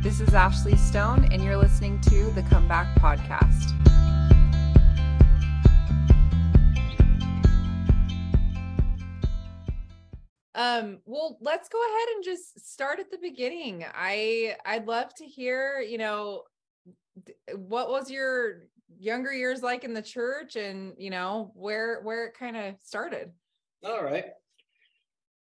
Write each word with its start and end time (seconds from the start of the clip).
This 0.00 0.20
is 0.20 0.32
Ashley 0.32 0.76
Stone, 0.76 1.28
and 1.32 1.42
you're 1.42 1.56
listening 1.56 2.00
to 2.02 2.30
the 2.30 2.42
Comeback 2.42 2.94
Podcast. 3.00 3.72
Um, 10.54 11.00
well, 11.04 11.36
let's 11.40 11.68
go 11.68 11.84
ahead 11.84 12.08
and 12.14 12.22
just 12.24 12.72
start 12.72 13.00
at 13.00 13.10
the 13.10 13.18
beginning. 13.18 13.84
I 13.92 14.54
I'd 14.64 14.86
love 14.86 15.12
to 15.16 15.24
hear, 15.24 15.80
you 15.80 15.98
know, 15.98 16.42
what 17.56 17.90
was 17.90 18.08
your 18.08 18.68
younger 19.00 19.32
years 19.32 19.62
like 19.64 19.82
in 19.82 19.94
the 19.94 20.02
church 20.02 20.54
and, 20.54 20.94
you 20.96 21.10
know, 21.10 21.50
where 21.54 22.02
where 22.02 22.26
it 22.26 22.34
kind 22.38 22.56
of 22.56 22.76
started. 22.84 23.32
All 23.84 24.04
right. 24.04 24.26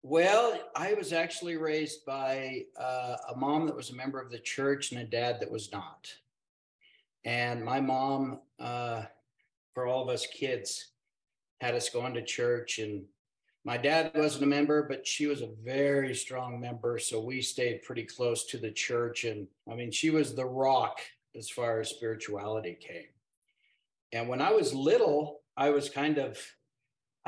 Well, 0.02 0.58
I 0.76 0.94
was 0.94 1.12
actually 1.12 1.56
raised 1.56 2.04
by 2.06 2.62
uh, 2.78 3.16
a 3.34 3.36
mom 3.36 3.66
that 3.66 3.74
was 3.74 3.90
a 3.90 3.96
member 3.96 4.20
of 4.20 4.30
the 4.30 4.38
church 4.38 4.92
and 4.92 5.00
a 5.00 5.04
dad 5.04 5.40
that 5.40 5.50
was 5.50 5.72
not. 5.72 6.08
And 7.24 7.64
my 7.64 7.80
mom, 7.80 8.40
uh, 8.60 9.02
for 9.74 9.86
all 9.86 10.02
of 10.02 10.08
us 10.08 10.26
kids, 10.26 10.92
had 11.60 11.74
us 11.74 11.90
going 11.90 12.14
to 12.14 12.24
church. 12.24 12.78
And 12.78 13.02
my 13.64 13.76
dad 13.76 14.12
wasn't 14.14 14.44
a 14.44 14.46
member, 14.46 14.84
but 14.88 15.04
she 15.04 15.26
was 15.26 15.42
a 15.42 15.50
very 15.64 16.14
strong 16.14 16.60
member. 16.60 16.98
So 16.98 17.20
we 17.20 17.42
stayed 17.42 17.82
pretty 17.82 18.04
close 18.04 18.46
to 18.46 18.58
the 18.58 18.70
church. 18.70 19.24
And 19.24 19.48
I 19.70 19.74
mean, 19.74 19.90
she 19.90 20.10
was 20.10 20.34
the 20.34 20.46
rock 20.46 21.00
as 21.36 21.50
far 21.50 21.80
as 21.80 21.90
spirituality 21.90 22.78
came. 22.80 23.08
And 24.12 24.28
when 24.28 24.40
I 24.40 24.52
was 24.52 24.72
little, 24.72 25.40
I 25.56 25.70
was 25.70 25.90
kind 25.90 26.18
of 26.18 26.38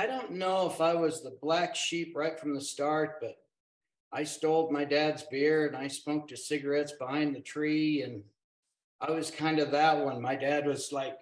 I 0.00 0.06
don't 0.06 0.30
know 0.30 0.66
if 0.66 0.80
I 0.80 0.94
was 0.94 1.20
the 1.20 1.36
black 1.42 1.76
sheep 1.76 2.14
right 2.16 2.40
from 2.40 2.54
the 2.54 2.60
start, 2.62 3.18
but 3.20 3.36
I 4.10 4.24
stole 4.24 4.72
my 4.72 4.82
dad's 4.82 5.24
beer 5.24 5.66
and 5.66 5.76
I 5.76 5.88
smoked 5.88 6.30
his 6.30 6.48
cigarettes 6.48 6.92
behind 6.98 7.36
the 7.36 7.40
tree. 7.40 8.00
And 8.00 8.22
I 8.98 9.10
was 9.10 9.30
kind 9.30 9.58
of 9.58 9.72
that 9.72 10.02
one. 10.02 10.22
My 10.22 10.36
dad 10.36 10.66
was 10.66 10.90
like 10.90 11.18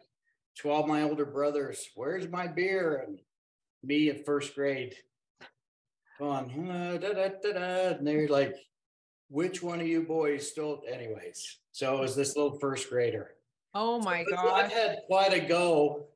12 0.59 0.87
my 0.87 1.03
older 1.03 1.25
brothers, 1.25 1.89
where's 1.97 2.29
my 2.29 2.47
beer? 2.47 3.05
And 3.05 3.19
me 3.83 4.11
at 4.11 4.25
first 4.25 4.55
grade 4.55 4.95
going, 6.20 6.70
uh, 6.70 6.98
da, 6.98 7.15
da, 7.15 7.31
da, 7.42 7.53
da. 7.53 7.97
and 7.97 8.07
they're 8.07 8.29
like, 8.29 8.55
which 9.29 9.61
one 9.61 9.81
of 9.81 9.89
you 9.89 10.05
boys 10.05 10.48
stole? 10.48 10.85
Anyways, 10.89 11.59
so 11.73 11.97
it 11.97 12.01
was 12.01 12.15
this 12.15 12.37
little 12.37 12.61
first 12.61 12.89
grader. 12.91 13.31
Oh 13.75 13.98
my 13.98 14.25
so 14.31 14.37
god! 14.37 14.67
I 14.67 14.69
had 14.69 14.98
quite 15.09 15.35
a 15.35 15.41
go 15.41 16.07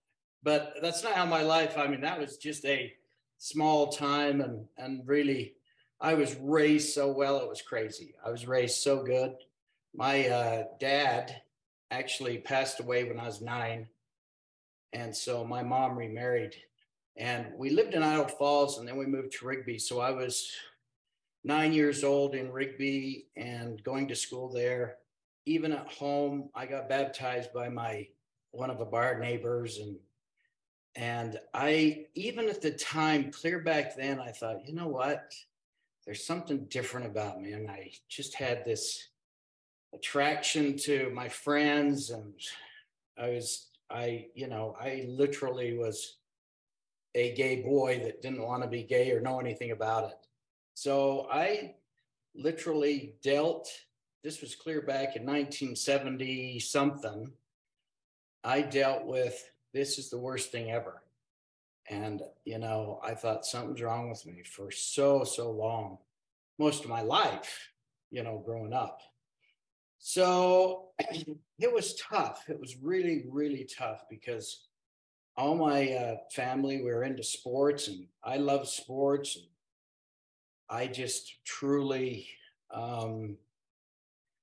but 0.43 0.75
that's 0.83 1.03
not 1.03 1.15
how 1.15 1.25
my 1.25 1.43
life 1.43 1.77
i 1.77 1.87
mean 1.87 2.01
that 2.01 2.19
was 2.19 2.37
just 2.37 2.65
a 2.65 2.93
small 3.39 3.89
time 3.89 4.41
and 4.41 4.65
and 4.79 5.07
really 5.07 5.55
i 6.01 6.15
was 6.15 6.37
raised 6.41 6.93
so 6.93 7.11
well 7.11 7.39
it 7.39 7.49
was 7.49 7.63
crazy 7.63 8.15
i 8.25 8.31
was 8.31 8.47
raised 8.47 8.83
so 8.83 9.03
good 9.03 9.35
my 9.95 10.29
uh, 10.29 10.65
dad 10.81 11.43
actually 11.91 12.39
passed 12.39 12.81
away 12.81 13.05
when 13.05 13.21
i 13.21 13.27
was 13.27 13.41
nine 13.41 13.87
and 14.93 15.15
so 15.15 15.45
my 15.45 15.63
mom 15.63 15.99
remarried 15.99 16.55
and 17.17 17.47
we 17.57 17.71
lived 17.71 17.95
in 17.95 18.03
Idaho 18.03 18.27
Falls 18.27 18.79
and 18.79 18.89
then 18.89 18.97
we 18.97 19.07
moved 19.07 19.33
to 19.33 19.47
Rigby. 19.47 19.79
So 19.79 20.01
I 20.01 20.11
was 20.11 20.51
nine 21.45 21.73
years 21.73 22.05
old 22.05 22.35
in 22.35 22.51
Rigby 22.51 23.27
and 23.37 23.83
going 23.85 24.09
to 24.09 24.17
school 24.17 24.51
there. 24.51 24.97
Even 25.45 25.73
at 25.73 25.93
home, 25.93 26.49
I 26.55 26.67
got 26.67 26.89
baptized 26.89 27.53
by 27.53 27.69
my 27.69 28.07
one 28.53 28.71
of 28.71 28.79
the 28.79 28.85
bar 28.85 29.19
neighbors 29.19 29.79
and 29.79 29.97
and 30.95 31.39
I, 31.55 32.07
even 32.15 32.49
at 32.49 32.61
the 32.61 32.71
time, 32.71 33.31
clear 33.31 33.61
back 33.61 33.97
then, 33.97 34.21
I 34.21 34.31
thought, 34.31 34.67
you 34.67 34.75
know 34.75 34.89
what? 34.89 35.35
There's 36.05 36.25
something 36.25 36.67
different 36.67 37.07
about 37.07 37.41
me. 37.41 37.53
And 37.53 37.71
I 37.71 37.93
just 38.09 38.35
had 38.35 38.65
this 38.65 39.09
attraction 39.95 40.77
to 40.79 41.11
my 41.15 41.29
friends. 41.29 42.11
And 42.11 42.35
I 43.19 43.31
was, 43.31 43.69
I, 43.91 44.27
you 44.35 44.49
know, 44.49 44.77
I 44.79 45.07
literally 45.09 45.79
was 45.79 46.19
a 47.15 47.33
gay 47.35 47.63
boy 47.63 48.01
that 48.05 48.21
didn't 48.21 48.43
want 48.43 48.63
to 48.63 48.69
be 48.69 48.83
gay 48.83 49.13
or 49.13 49.21
know 49.21 49.41
anything 49.41 49.71
about 49.71 50.11
it. 50.11 50.19
So 50.75 51.27
I 51.31 51.75
literally 52.35 53.15
dealt, 53.23 53.69
this 54.25 54.41
was 54.41 54.55
clear 54.55 54.83
back 54.83 55.17
in 55.17 55.25
1970 55.25 56.59
something. 56.61 57.31
I 58.45 58.63
dealt 58.63 59.07
with 59.07 59.52
this 59.73 59.99
is 59.99 60.11
the 60.11 60.19
worst 60.19 60.53
thing 60.53 60.71
ever. 60.71 61.03
And, 61.91 62.23
you 62.45 62.59
know, 62.59 63.01
I 63.03 63.15
thought 63.15 63.45
something's 63.45 63.83
wrong 63.83 64.09
with 64.09 64.25
me 64.27 64.43
for 64.45 64.71
so, 64.71 65.25
so 65.25 65.51
long, 65.51 65.99
most 66.59 66.85
of 66.85 66.91
my 66.91 67.03
life, 67.03 67.71
you 68.11 68.23
know, 68.23 68.43
growing 68.45 68.73
up. 68.73 69.01
So 69.99 70.91
it 71.59 71.73
was 71.73 71.95
tough. 71.97 72.45
It 72.49 72.59
was 72.59 72.77
really, 72.77 73.25
really 73.29 73.65
tough 73.65 74.05
because 74.09 74.67
all 75.37 75.55
my 75.55 75.93
uh, 75.93 76.17
family 76.31 76.83
were 76.83 77.05
into 77.05 77.23
sports 77.23 77.89
and 77.89 78.07
I 78.23 78.37
love 78.37 78.69
sports. 78.69 79.37
And 79.37 79.47
I 80.69 80.87
just 80.87 81.45
truly 81.45 82.27
um, 82.73 83.37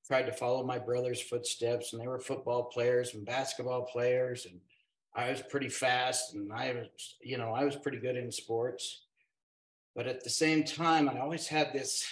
tried 0.06 0.28
to 0.28 0.32
follow 0.32 0.64
my 0.64 0.78
brother's 0.78 1.22
footsteps, 1.22 1.94
and 1.94 2.02
they 2.02 2.08
were 2.08 2.20
football 2.20 2.64
players 2.64 3.14
and 3.14 3.26
basketball 3.26 3.84
players. 3.84 4.46
And 4.46 4.60
I 5.16 5.30
was 5.32 5.42
pretty 5.42 5.70
fast 5.70 6.36
and 6.36 6.52
I 6.54 6.74
was, 6.74 7.16
you 7.22 7.38
know, 7.38 7.52
I 7.54 7.64
was 7.66 7.76
pretty 7.76 8.00
good 8.00 8.16
in 8.16 8.32
sports. 8.32 9.06
But 9.96 10.08
at 10.08 10.24
the 10.24 10.30
same 10.30 10.64
time, 10.64 11.10
I 11.10 11.20
always 11.20 11.48
had 11.48 11.74
this 11.74 12.06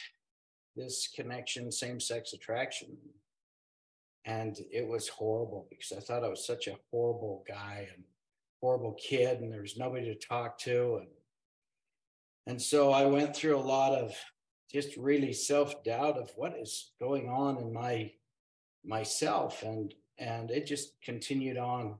this 0.75 1.09
connection, 1.15 1.71
same-sex 1.71 2.33
attraction. 2.33 2.95
And 4.25 4.57
it 4.71 4.87
was 4.87 5.07
horrible 5.07 5.67
because 5.69 5.91
I 5.91 6.01
thought 6.01 6.23
I 6.23 6.27
was 6.27 6.45
such 6.45 6.67
a 6.67 6.77
horrible 6.91 7.43
guy 7.47 7.87
and 7.93 8.03
horrible 8.61 8.93
kid, 8.93 9.39
and 9.39 9.51
there 9.51 9.61
was 9.61 9.77
nobody 9.77 10.05
to 10.13 10.27
talk 10.27 10.57
to. 10.59 10.97
And 11.01 11.07
and 12.47 12.61
so 12.61 12.91
I 12.91 13.05
went 13.05 13.35
through 13.35 13.57
a 13.57 13.59
lot 13.59 13.93
of 13.93 14.13
just 14.71 14.97
really 14.97 15.33
self-doubt 15.33 16.17
of 16.17 16.31
what 16.35 16.57
is 16.57 16.91
going 16.99 17.29
on 17.29 17.57
in 17.57 17.73
my 17.73 18.11
myself. 18.83 19.63
And 19.63 19.93
and 20.17 20.51
it 20.51 20.65
just 20.65 21.01
continued 21.01 21.57
on 21.57 21.95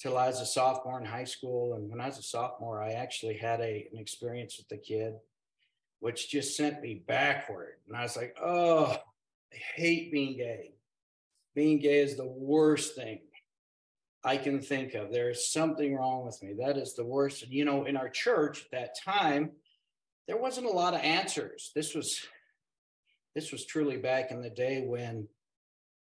till 0.00 0.16
I 0.16 0.26
was 0.26 0.40
a 0.40 0.46
sophomore 0.46 0.98
in 0.98 1.04
high 1.04 1.24
school. 1.24 1.74
And 1.74 1.90
when 1.90 2.00
I 2.00 2.06
was 2.06 2.18
a 2.18 2.22
sophomore, 2.22 2.82
I 2.82 2.92
actually 2.92 3.36
had 3.36 3.60
a, 3.60 3.86
an 3.92 3.98
experience 3.98 4.56
with 4.56 4.68
the 4.68 4.78
kid, 4.78 5.14
which 6.00 6.30
just 6.30 6.56
sent 6.56 6.80
me 6.80 7.02
backward. 7.06 7.74
And 7.86 7.96
I 7.96 8.02
was 8.02 8.16
like, 8.16 8.36
oh, 8.42 8.96
I 9.52 9.56
hate 9.74 10.10
being 10.10 10.36
gay. 10.36 10.72
Being 11.54 11.78
gay 11.78 12.00
is 12.00 12.16
the 12.16 12.26
worst 12.26 12.94
thing 12.94 13.20
I 14.24 14.36
can 14.36 14.60
think 14.60 14.94
of. 14.94 15.12
There 15.12 15.30
is 15.30 15.52
something 15.52 15.94
wrong 15.94 16.24
with 16.24 16.42
me. 16.42 16.54
That 16.58 16.78
is 16.78 16.94
the 16.94 17.04
worst. 17.04 17.42
And, 17.42 17.52
you 17.52 17.64
know, 17.64 17.84
in 17.84 17.96
our 17.96 18.08
church 18.08 18.64
at 18.64 18.70
that 18.70 18.98
time, 18.98 19.52
there 20.26 20.36
wasn't 20.36 20.66
a 20.66 20.70
lot 20.70 20.94
of 20.94 21.00
answers. 21.00 21.72
This 21.74 21.94
was 21.94 22.20
this 23.34 23.52
was 23.52 23.64
truly 23.64 23.96
back 23.96 24.30
in 24.32 24.42
the 24.42 24.50
day 24.50 24.82
when, 24.84 25.28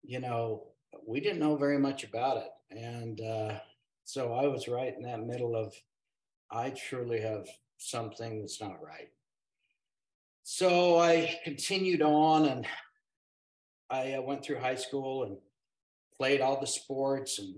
you 0.05 0.21
know, 0.21 0.69
we 1.07 1.21
didn't 1.21 1.41
know 1.41 1.57
very 1.57 1.79
much 1.79 2.05
about 2.05 2.37
it. 2.39 2.51
And 2.71 3.21
uh, 3.21 3.59
so 4.07 4.33
I 4.33 4.47
was 4.47 4.69
right 4.69 4.95
in 4.97 5.03
that 5.03 5.27
middle 5.27 5.57
of, 5.57 5.75
I 6.49 6.71
truly 6.71 7.21
have 7.23 7.49
something 7.77 8.41
that's 8.41 8.61
not 8.61 8.81
right. 8.81 9.09
So 10.45 10.97
I 10.97 11.37
continued 11.43 12.03
on 12.03 12.47
and 12.47 12.67
I 13.91 14.13
uh, 14.13 14.23
went 14.23 14.45
through 14.45 14.61
high 14.61 14.77
school 14.77 15.25
and 15.25 15.39
played 16.17 16.41
all 16.41 16.61
the 16.61 16.69
sports 16.69 17.41
and 17.41 17.57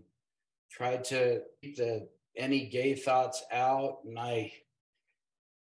tried 0.71 1.05
to 1.05 1.43
keep 1.61 1.77
the 1.77 2.09
any 2.35 2.67
gay 2.67 2.95
thoughts 2.95 3.45
out. 3.53 3.99
And 4.07 4.19
I 4.19 4.51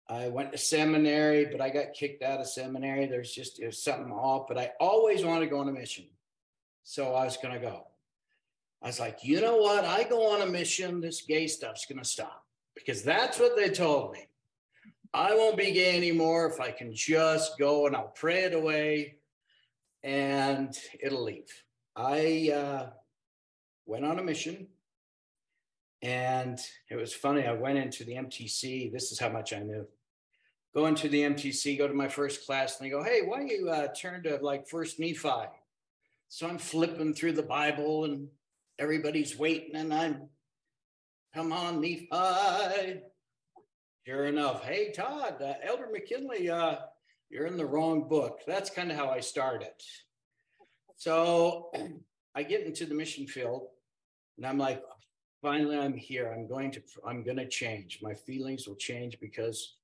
I 0.09 0.31
went 0.31 0.51
to 0.51 0.59
seminary, 0.59 1.45
but 1.45 1.61
I 1.61 1.71
got 1.71 1.95
kicked 1.95 2.25
out 2.25 2.41
of 2.41 2.49
seminary. 2.49 3.07
There's 3.07 3.33
just 3.33 3.63
was 3.65 3.81
something 3.81 4.11
off, 4.11 4.49
but 4.49 4.59
I 4.59 4.73
always 4.81 5.25
wanted 5.25 5.45
to 5.45 5.51
go 5.51 5.61
on 5.61 5.69
a 5.69 5.73
mission. 5.73 6.07
So 6.83 7.15
I 7.15 7.25
was 7.25 7.37
gonna 7.37 7.61
go. 7.61 7.87
I 8.83 8.89
was 8.89 8.99
like, 8.99 9.19
you 9.23 9.41
know 9.41 9.57
what? 9.57 9.85
I 9.85 10.03
go 10.05 10.33
on 10.35 10.43
a 10.43 10.47
mission, 10.47 11.01
this 11.01 11.23
gay 11.23 11.47
stuff's 11.47 11.87
going 11.87 12.01
to 12.01 12.09
stop 12.09 12.45
because 12.75 13.03
that's 13.03 13.39
what 13.39 13.57
they 13.57 13.69
told 13.69 14.13
me. 14.13 14.27
I 15.15 15.35
won't 15.35 15.57
be 15.57 15.71
gay 15.71 15.97
anymore 15.97 16.47
if 16.47 16.59
I 16.61 16.73
can 16.73 16.93
just 16.93 17.59
go 17.59 17.87
and 17.87 17.95
I'll 17.95 18.13
pray 18.17 18.45
it 18.45 18.55
away 18.55 19.17
and 20.03 20.77
it'll 21.01 21.23
leave. 21.23 21.53
I 21.95 22.51
uh, 22.55 22.91
went 23.87 24.05
on 24.05 24.19
a 24.19 24.23
mission 24.23 24.67
and 26.01 26.59
it 26.91 26.97
was 26.97 27.13
funny. 27.13 27.47
I 27.47 27.53
went 27.53 27.79
into 27.79 28.05
the 28.05 28.15
MTC. 28.15 28.93
This 28.93 29.13
is 29.13 29.19
how 29.21 29.29
much 29.29 29.53
I 29.53 29.61
knew. 29.61 29.87
Go 30.75 30.87
into 30.87 31.09
the 31.09 31.23
MTC, 31.23 31.79
go 31.79 31.87
to 31.87 31.95
my 31.95 32.09
first 32.09 32.47
class, 32.47 32.81
and 32.81 32.87
they 32.87 32.91
go, 32.91 33.05
Hey, 33.05 33.21
why 33.25 33.37
don't 33.37 33.49
you 33.49 33.69
uh, 33.69 33.89
turn 33.89 34.23
to 34.23 34.39
like 34.41 34.67
First 34.67 34.99
Nephi? 34.99 35.47
So 36.29 36.49
I'm 36.49 36.57
flipping 36.57 37.13
through 37.13 37.33
the 37.33 37.43
Bible 37.43 38.07
and 38.07 38.29
everybody's 38.83 39.39
waiting 39.39 39.77
and 39.77 39.95
I'm, 39.95 40.29
come 41.33 41.53
on, 41.53 41.81
Nephi. 41.81 43.01
Sure 44.05 44.25
enough, 44.25 44.65
hey, 44.65 44.91
Todd, 44.91 45.41
uh, 45.41 45.55
Elder 45.63 45.89
McKinley, 45.93 46.51
uh, 46.51 46.77
you're 47.31 47.47
in 47.47 47.57
the 47.57 47.65
wrong 47.65 48.09
book. 48.09 48.41
That's 48.45 48.69
kind 48.69 48.91
of 48.91 48.97
how 48.97 49.09
I 49.09 49.21
started. 49.21 49.71
So 50.97 51.71
I 52.35 52.43
get 52.43 52.67
into 52.67 52.85
the 52.85 52.95
mission 52.95 53.29
field 53.29 53.69
and 54.37 54.45
I'm 54.45 54.59
like, 54.59 54.83
finally, 55.41 55.79
I'm 55.79 55.97
here. 55.97 56.33
I'm 56.33 56.49
going 56.49 56.73
to, 56.73 56.83
I'm 57.07 57.23
going 57.23 57.37
to 57.37 57.49
change. 57.49 58.01
My 58.03 58.15
feelings 58.15 58.67
will 58.67 58.75
change 58.75 59.21
because 59.21 59.77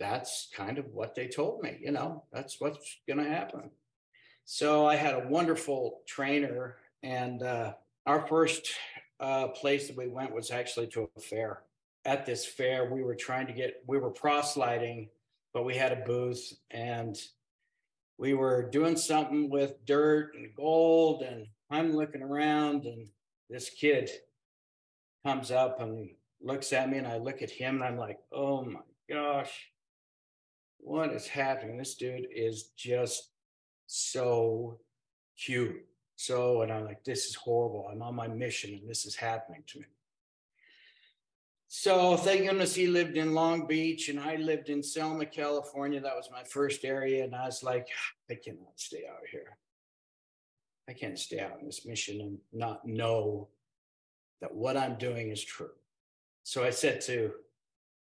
that's 0.00 0.48
kind 0.56 0.78
of 0.78 0.86
what 0.86 1.14
they 1.14 1.28
told 1.28 1.62
me, 1.62 1.76
you 1.82 1.92
know, 1.92 2.24
that's 2.32 2.58
what's 2.60 2.96
going 3.06 3.22
to 3.22 3.30
happen. 3.30 3.70
So 4.46 4.86
I 4.86 4.96
had 4.96 5.14
a 5.14 5.28
wonderful 5.28 6.00
trainer, 6.06 6.76
and 7.02 7.42
uh, 7.42 7.74
our 8.06 8.26
first 8.26 8.68
uh, 9.20 9.48
place 9.48 9.86
that 9.86 9.96
we 9.96 10.08
went 10.08 10.34
was 10.34 10.50
actually 10.50 10.88
to 10.88 11.08
a 11.16 11.20
fair. 11.20 11.62
At 12.04 12.26
this 12.26 12.44
fair, 12.44 12.92
we 12.92 13.02
were 13.02 13.14
trying 13.14 13.46
to 13.46 13.52
get, 13.52 13.82
we 13.86 13.98
were 13.98 14.10
proselyting, 14.10 15.08
but 15.54 15.64
we 15.64 15.76
had 15.76 15.92
a 15.92 16.04
booth 16.04 16.52
and 16.70 17.16
we 18.18 18.34
were 18.34 18.68
doing 18.70 18.96
something 18.96 19.48
with 19.48 19.84
dirt 19.84 20.32
and 20.34 20.54
gold. 20.56 21.22
And 21.22 21.46
I'm 21.70 21.94
looking 21.94 22.22
around, 22.22 22.84
and 22.84 23.08
this 23.48 23.70
kid 23.70 24.10
comes 25.24 25.50
up 25.50 25.80
and 25.80 26.10
looks 26.40 26.72
at 26.72 26.90
me, 26.90 26.98
and 26.98 27.06
I 27.06 27.18
look 27.18 27.42
at 27.42 27.50
him, 27.50 27.76
and 27.76 27.84
I'm 27.84 27.98
like, 27.98 28.18
oh 28.32 28.64
my 28.64 28.80
gosh, 29.08 29.52
what 30.78 31.12
is 31.12 31.26
happening? 31.26 31.78
This 31.78 31.94
dude 31.94 32.26
is 32.34 32.70
just 32.76 33.30
so 33.86 34.80
cute. 35.38 35.84
So, 36.16 36.62
and 36.62 36.72
I'm 36.72 36.84
like, 36.84 37.04
this 37.04 37.26
is 37.26 37.34
horrible. 37.34 37.88
I'm 37.90 38.02
on 38.02 38.14
my 38.14 38.28
mission 38.28 38.74
and 38.74 38.88
this 38.88 39.04
is 39.06 39.16
happening 39.16 39.62
to 39.68 39.80
me. 39.80 39.86
So, 41.68 42.16
thank 42.16 42.46
goodness 42.46 42.74
he 42.74 42.86
lived 42.86 43.16
in 43.16 43.32
Long 43.32 43.66
Beach 43.66 44.08
and 44.08 44.20
I 44.20 44.36
lived 44.36 44.68
in 44.68 44.82
Selma, 44.82 45.24
California. 45.26 46.00
That 46.00 46.14
was 46.14 46.28
my 46.30 46.44
first 46.44 46.84
area. 46.84 47.24
And 47.24 47.34
I 47.34 47.46
was 47.46 47.62
like, 47.62 47.88
I 48.30 48.34
cannot 48.34 48.78
stay 48.78 49.04
out 49.10 49.26
here. 49.30 49.56
I 50.88 50.92
can't 50.92 51.18
stay 51.18 51.40
out 51.40 51.58
on 51.58 51.64
this 51.64 51.86
mission 51.86 52.20
and 52.20 52.38
not 52.52 52.86
know 52.86 53.48
that 54.40 54.54
what 54.54 54.76
I'm 54.76 54.96
doing 54.96 55.30
is 55.30 55.42
true. 55.42 55.70
So 56.42 56.64
I 56.64 56.70
said 56.70 57.00
to 57.02 57.32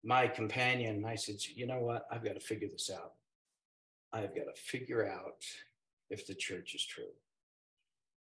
my 0.04 0.28
companion, 0.28 1.04
I 1.04 1.16
said, 1.16 1.36
you 1.56 1.68
know 1.68 1.80
what? 1.80 2.06
I've 2.12 2.24
got 2.24 2.36
to 2.36 2.40
figure 2.40 2.70
this 2.70 2.90
out. 2.94 3.14
I've 4.14 4.36
got 4.36 4.46
to 4.54 4.62
figure 4.62 5.08
out 5.10 5.44
if 6.10 6.26
the 6.26 6.36
church 6.36 6.76
is 6.76 6.86
true. 6.86 7.12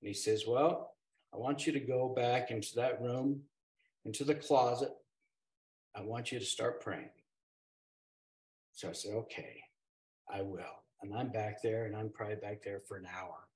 And 0.06 0.14
he 0.14 0.22
says, 0.22 0.46
Well, 0.46 0.92
I 1.34 1.38
want 1.38 1.66
you 1.66 1.74
to 1.74 1.80
go 1.80 2.14
back 2.16 2.52
into 2.52 2.76
that 2.76 3.02
room, 3.02 3.42
into 4.06 4.24
the 4.24 4.36
closet. 4.36 4.92
I 5.96 6.02
want 6.02 6.32
you 6.32 6.38
to 6.38 6.46
start 6.46 6.80
praying. 6.80 7.10
So 8.72 8.90
I 8.90 8.92
said, 8.92 9.16
Okay, 9.16 9.64
I 10.32 10.44
will. 10.44 10.84
And 11.02 11.12
I'm 11.12 11.30
back 11.30 11.64
there, 11.64 11.86
and 11.86 11.96
I'm 11.96 12.10
probably 12.10 12.36
back 12.36 12.62
there 12.64 12.82
for 12.88 12.98
an 12.98 13.08
hour. 13.20 13.48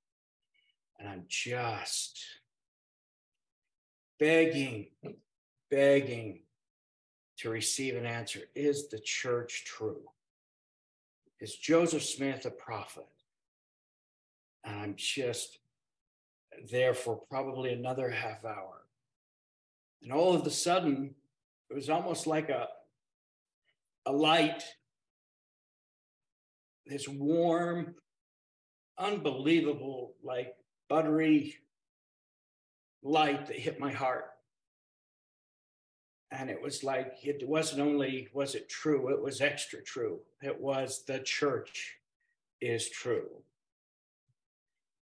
And 0.98 1.08
I'm 1.08 1.22
just 1.28 2.20
begging, 4.18 4.88
begging 5.70 6.40
to 7.38 7.48
receive 7.48 7.94
an 7.94 8.06
answer. 8.06 8.40
Is 8.56 8.88
the 8.88 8.98
church 8.98 9.66
true? 9.66 10.02
Is 11.38 11.54
Joseph 11.54 12.02
Smith 12.02 12.44
a 12.44 12.50
prophet? 12.50 13.06
And 14.64 14.76
I'm 14.76 14.94
just 14.96 15.60
there 16.70 16.94
for 16.94 17.16
probably 17.30 17.72
another 17.72 18.10
half 18.10 18.44
hour. 18.44 18.82
And 20.02 20.12
all 20.12 20.34
of 20.34 20.46
a 20.46 20.50
sudden, 20.50 21.14
it 21.68 21.74
was 21.74 21.90
almost 21.90 22.26
like 22.26 22.48
a, 22.48 22.68
a 24.06 24.12
light, 24.12 24.62
this 26.86 27.08
warm, 27.08 27.94
unbelievable, 28.98 30.14
like 30.22 30.54
buttery 30.88 31.56
light 33.02 33.46
that 33.46 33.56
hit 33.56 33.78
my 33.78 33.92
heart. 33.92 34.26
And 36.32 36.48
it 36.48 36.62
was 36.62 36.84
like 36.84 37.14
it 37.24 37.46
wasn't 37.48 37.80
only 37.80 38.28
was 38.32 38.54
it 38.54 38.68
true 38.68 39.08
it 39.08 39.20
was 39.20 39.40
extra 39.40 39.82
true. 39.82 40.20
It 40.42 40.60
was 40.60 41.04
the 41.04 41.18
church 41.20 41.96
is 42.60 42.88
true. 42.88 43.28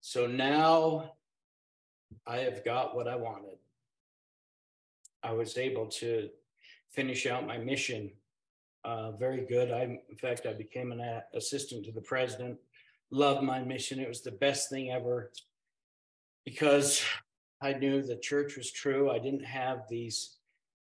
So 0.00 0.27
now 0.27 1.12
i 2.27 2.39
have 2.39 2.65
got 2.65 2.95
what 2.95 3.09
i 3.09 3.17
wanted 3.17 3.59
i 5.23 5.33
was 5.33 5.57
able 5.57 5.87
to 5.87 6.29
finish 6.91 7.27
out 7.27 7.47
my 7.47 7.59
mission 7.59 8.11
uh, 8.85 9.11
very 9.13 9.45
good 9.47 9.71
i 9.71 9.83
in 9.83 10.17
fact 10.17 10.47
i 10.47 10.53
became 10.53 10.93
an 10.93 11.21
assistant 11.35 11.85
to 11.85 11.93
the 11.93 12.01
president 12.01 12.57
loved 13.11 13.43
my 13.43 13.61
mission 13.61 13.99
it 13.99 14.09
was 14.09 14.23
the 14.23 14.31
best 14.31 14.71
thing 14.71 14.91
ever 14.91 15.31
because 16.45 17.03
i 17.61 17.73
knew 17.73 18.03
the 18.03 18.17
church 18.17 18.57
was 18.57 18.71
true 18.71 19.11
i 19.11 19.19
didn't 19.19 19.45
have 19.45 19.81
these 19.89 20.39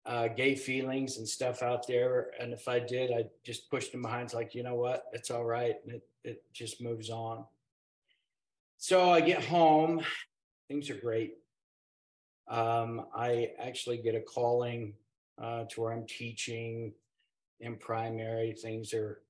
uh, 0.09 0.26
gay 0.26 0.55
feelings 0.55 1.19
and 1.19 1.29
stuff 1.29 1.62
out 1.62 1.87
there. 1.87 2.31
And 2.41 2.53
if 2.53 2.67
I 2.67 2.79
did, 2.79 3.12
I 3.12 3.26
just 3.44 3.70
pushed 3.70 3.93
them 3.93 4.03
behind. 4.03 4.25
It's 4.25 4.35
like, 4.35 4.55
you 4.55 4.62
know 4.62 4.75
what? 4.75 5.05
It's 5.12 5.31
all 5.31 5.44
right. 5.44 5.76
And 5.85 5.97
it, 5.97 6.09
it 6.25 6.43
just 6.53 6.81
moves 6.81 7.11
on. 7.11 7.44
So 8.79 9.11
I 9.11 9.20
get 9.20 9.44
home. 9.44 10.00
Things 10.69 10.91
are 10.91 10.94
great. 10.94 11.35
Um, 12.49 13.06
I 13.15 13.53
actually 13.59 13.99
get 13.99 14.15
a 14.15 14.20
calling 14.20 14.94
uh, 15.41 15.65
to 15.65 15.81
where 15.81 15.93
I'm 15.93 16.06
teaching 16.06 16.93
in 17.61 17.76
primary. 17.76 18.53
Things 18.53 18.93
are 18.94 19.20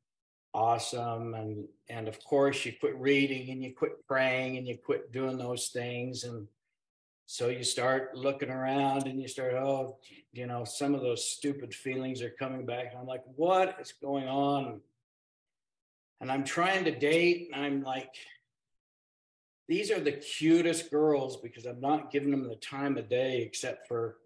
awesome. 0.54 1.34
And, 1.34 1.66
and 1.88 2.08
of 2.08 2.22
course, 2.24 2.64
you 2.64 2.72
quit 2.78 2.96
reading 2.96 3.50
and 3.50 3.62
you 3.62 3.74
quit 3.74 4.06
praying 4.06 4.56
and 4.56 4.66
you 4.66 4.76
quit 4.76 5.12
doing 5.12 5.38
those 5.38 5.68
things. 5.68 6.24
And 6.24 6.46
so 7.26 7.48
you 7.48 7.62
start 7.62 8.16
looking 8.16 8.50
around 8.50 9.06
and 9.06 9.20
you 9.20 9.28
start, 9.28 9.54
oh, 9.54 9.98
you 10.32 10.46
know, 10.46 10.64
some 10.64 10.94
of 10.94 11.02
those 11.02 11.24
stupid 11.24 11.74
feelings 11.74 12.22
are 12.22 12.30
coming 12.30 12.64
back. 12.64 12.94
I'm 12.98 13.06
like, 13.06 13.24
what 13.36 13.76
is 13.80 13.92
going 13.92 14.28
on? 14.28 14.80
And 16.20 16.32
I'm 16.32 16.42
trying 16.42 16.84
to 16.84 16.98
date, 16.98 17.50
and 17.52 17.64
I'm 17.64 17.82
like, 17.82 18.12
these 19.68 19.90
are 19.90 20.00
the 20.00 20.12
cutest 20.12 20.90
girls 20.90 21.36
because 21.36 21.66
I'm 21.66 21.80
not 21.80 22.10
giving 22.10 22.30
them 22.30 22.48
the 22.48 22.56
time 22.56 22.96
of 22.96 23.08
day 23.08 23.42
except 23.42 23.86
for 23.86 24.16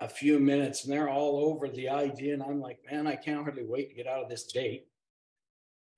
a 0.00 0.08
few 0.08 0.38
minutes, 0.38 0.84
and 0.84 0.92
they're 0.92 1.08
all 1.08 1.38
over 1.50 1.68
the 1.68 1.88
idea. 1.88 2.34
And 2.34 2.42
I'm 2.42 2.60
like, 2.60 2.78
man, 2.90 3.06
I 3.06 3.16
can't 3.16 3.42
hardly 3.42 3.64
wait 3.64 3.88
to 3.88 3.94
get 3.94 4.06
out 4.06 4.22
of 4.22 4.28
this 4.28 4.44
date. 4.44 4.86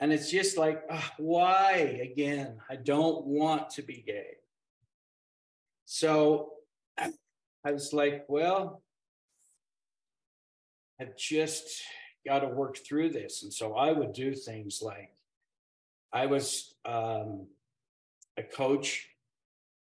And 0.00 0.12
it's 0.12 0.30
just 0.30 0.56
like, 0.56 0.82
why 1.18 2.00
again? 2.02 2.58
I 2.70 2.76
don't 2.76 3.26
want 3.26 3.70
to 3.70 3.82
be 3.82 4.02
gay. 4.06 4.36
So 5.84 6.52
I 6.98 7.72
was 7.72 7.92
like, 7.92 8.24
well, 8.28 8.82
I've 11.00 11.16
just 11.16 11.82
got 12.26 12.40
to 12.40 12.48
work 12.48 12.78
through 12.78 13.10
this. 13.10 13.42
And 13.42 13.52
so 13.52 13.74
I 13.74 13.92
would 13.92 14.12
do 14.12 14.34
things 14.34 14.80
like 14.82 15.12
I 16.12 16.26
was 16.26 16.74
um, 16.84 17.46
a 18.40 18.42
coach 18.42 19.08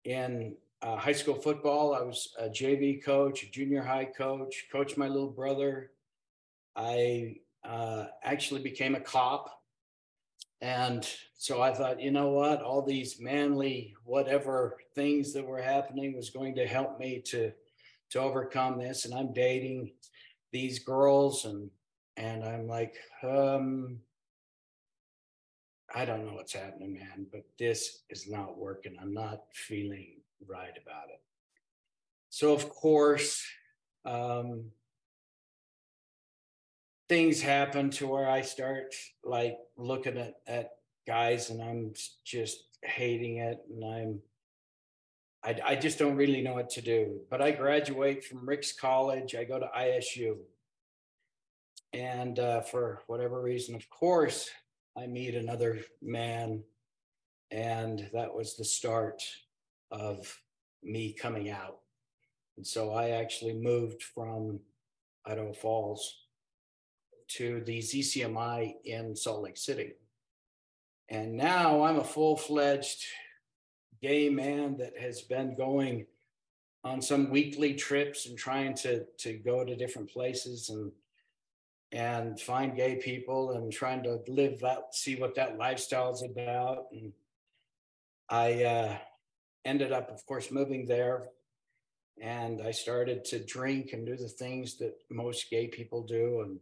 in 0.06 0.56
uh, 0.82 0.96
high 0.96 1.14
school 1.14 1.36
football. 1.36 1.94
I 1.94 2.02
was 2.02 2.34
a 2.40 2.50
JV 2.50 3.04
coach, 3.04 3.44
a 3.44 3.52
junior 3.52 3.84
high 3.84 4.06
coach, 4.06 4.68
coached 4.72 4.98
my 4.98 5.08
little 5.08 5.32
brother. 5.32 5.92
I 6.76 7.38
uh, 7.64 8.06
actually 8.24 8.62
became 8.62 8.96
a 8.96 9.00
cop 9.00 9.64
and 10.64 11.06
so 11.38 11.62
I 11.62 11.74
thought, 11.74 12.00
you 12.00 12.10
know 12.10 12.30
what, 12.30 12.62
all 12.62 12.82
these 12.82 13.20
manly 13.20 13.94
whatever 14.06 14.78
things 14.96 15.34
that 15.34 15.46
were 15.46 15.62
happening 15.62 16.16
was 16.16 16.30
going 16.30 16.56
to 16.56 16.66
help 16.66 16.98
me 17.00 17.22
to 17.26 17.52
to 18.12 18.20
overcome 18.20 18.80
this. 18.80 19.04
And 19.04 19.14
I'm 19.14 19.34
dating 19.34 19.92
these 20.54 20.80
girls 20.80 21.44
and 21.44 21.70
and 22.16 22.46
I'm 22.46 22.66
like, 22.66 22.96
um, 23.24 24.00
I 25.94 26.06
don't 26.06 26.26
know 26.26 26.34
what's 26.34 26.54
happening, 26.54 26.94
man, 26.94 27.28
but 27.32 27.44
this 27.60 28.04
is 28.10 28.28
not 28.28 28.58
working. 28.58 28.96
I'm 29.00 29.14
not 29.14 29.44
feeling 29.54 30.22
right 30.48 30.78
about 30.82 31.10
it. 31.10 31.22
So 32.30 32.54
of 32.54 32.68
course, 32.70 33.46
um, 34.06 34.72
things 37.08 37.42
happen 37.42 37.92
to 37.92 38.08
where 38.08 38.28
I 38.28 38.42
start 38.42 38.96
like 39.24 39.58
looking 39.78 40.18
at, 40.18 40.36
at 40.48 40.72
guys 41.06 41.52
and 41.52 41.62
I'm 41.62 41.94
just 42.26 42.64
hating 42.82 43.38
it 43.38 43.60
and 43.70 43.86
I'm 43.86 44.20
I, 45.44 45.60
I 45.66 45.76
just 45.76 46.00
don't 46.00 46.16
really 46.16 46.42
know 46.42 46.54
what 46.54 46.70
to 46.72 46.82
do. 46.82 47.20
But 47.30 47.42
I 47.42 47.52
graduate 47.52 48.24
from 48.24 48.48
Ricks 48.48 48.72
College. 48.72 49.36
I 49.36 49.44
go 49.44 49.60
to 49.60 49.70
ISU. 49.78 50.38
And 51.92 52.40
uh, 52.40 52.62
for 52.62 53.04
whatever 53.08 53.42
reason, 53.42 53.76
of 53.76 53.88
course, 53.90 54.50
I 54.98 55.08
meet 55.08 55.36
another 55.36 55.80
man. 56.02 56.64
And 57.52 58.10
that 58.14 58.34
was 58.34 58.56
the 58.56 58.66
start 58.66 59.24
of 59.92 60.40
me 60.82 61.14
coming 61.14 61.50
out. 61.50 61.80
And 62.58 62.66
so 62.66 62.94
I 62.94 63.10
actually 63.12 63.54
moved 63.54 64.04
from 64.04 64.60
Idaho 65.26 65.54
Falls 65.54 66.24
to 67.30 67.62
the 67.62 67.80
ZCMI 67.80 68.76
in 68.86 69.16
Salt 69.16 69.44
Lake 69.44 69.58
City. 69.58 69.94
And 71.10 71.36
now 71.36 71.84
I'm 71.84 72.00
a 72.00 72.04
full 72.04 72.36
fledged 72.36 73.04
gay 74.02 74.30
man 74.30 74.78
that 74.78 74.98
has 74.98 75.22
been 75.22 75.56
going 75.56 76.06
on 76.84 77.02
some 77.02 77.30
weekly 77.30 77.74
trips 77.74 78.26
and 78.26 78.38
trying 78.38 78.74
to 78.76 79.06
to 79.20 79.34
go 79.34 79.64
to 79.64 79.76
different 79.76 80.10
places 80.10 80.70
and 80.70 80.92
and 81.94 82.40
find 82.40 82.76
gay 82.76 82.96
people 82.96 83.52
and 83.52 83.72
trying 83.72 84.04
to 84.04 84.20
live 84.28 84.60
that 84.60 84.94
see 84.94 85.16
what 85.16 85.36
that 85.36 85.58
lifestyle 85.58 86.12
is 86.12 86.24
about 86.24 86.86
and 86.92 87.14
i 88.30 88.64
uh, 88.64 88.98
ended 89.64 89.92
up 89.92 90.10
of 90.10 90.26
course 90.26 90.52
moving 90.52 90.86
there 90.86 91.30
and 92.20 92.62
i 92.62 92.72
started 92.72 93.24
to 93.24 93.40
drink 93.40 93.94
and 93.94 94.06
do 94.06 94.18
the 94.18 94.28
things 94.28 94.78
that 94.78 94.96
most 95.10 95.50
gay 95.50 95.68
people 95.68 96.04
do 96.04 96.42
and 96.42 96.60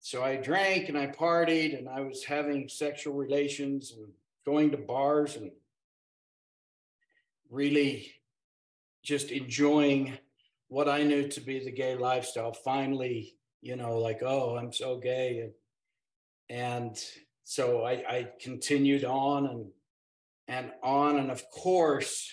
so 0.00 0.22
i 0.22 0.36
drank 0.36 0.88
and 0.88 0.96
i 0.96 1.06
partied 1.06 1.76
and 1.76 1.88
i 1.88 2.00
was 2.00 2.24
having 2.24 2.68
sexual 2.68 3.14
relations 3.14 3.92
and 3.96 4.08
going 4.46 4.70
to 4.70 4.78
bars 4.78 5.36
and 5.36 5.50
really 7.50 8.12
just 9.02 9.30
enjoying 9.30 10.16
what 10.68 10.88
I 10.88 11.02
knew 11.02 11.28
to 11.28 11.40
be 11.40 11.64
the 11.64 11.70
gay 11.70 11.96
lifestyle. 11.96 12.52
Finally, 12.52 13.37
you 13.60 13.76
know, 13.76 13.98
like, 13.98 14.22
oh, 14.22 14.56
I'm 14.56 14.72
so 14.72 14.98
gay. 14.98 15.50
And, 16.48 16.58
and 16.88 17.04
so 17.44 17.84
I, 17.84 17.92
I 18.08 18.28
continued 18.40 19.04
on 19.04 19.46
and 19.46 19.66
and 20.48 20.72
on. 20.82 21.18
And 21.18 21.30
of 21.30 21.48
course, 21.50 22.30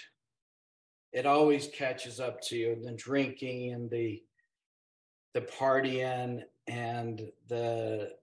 it 1.11 1.25
always 1.25 1.67
catches 1.67 2.19
up 2.19 2.41
to 2.41 2.57
you 2.57 2.71
And 2.73 2.85
the 2.85 2.93
drinking 2.93 3.73
and 3.73 3.89
the 3.89 4.21
the 5.33 5.41
partying 5.41 6.43
and 6.67 7.29
the 7.47 8.13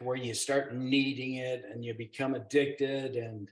where 0.00 0.16
you 0.16 0.34
start 0.34 0.74
needing 0.74 1.34
it 1.34 1.64
and 1.70 1.84
you 1.84 1.94
become 1.94 2.34
addicted 2.34 3.16
and 3.16 3.50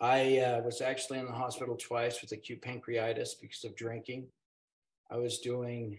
I 0.00 0.38
uh, 0.38 0.60
was 0.60 0.80
actually 0.80 1.18
in 1.18 1.26
the 1.26 1.32
hospital 1.32 1.76
twice 1.76 2.20
with 2.20 2.30
acute 2.30 2.62
pancreatitis 2.62 3.30
because 3.40 3.64
of 3.64 3.74
drinking. 3.74 4.28
I 5.10 5.16
was 5.16 5.40
doing, 5.40 5.98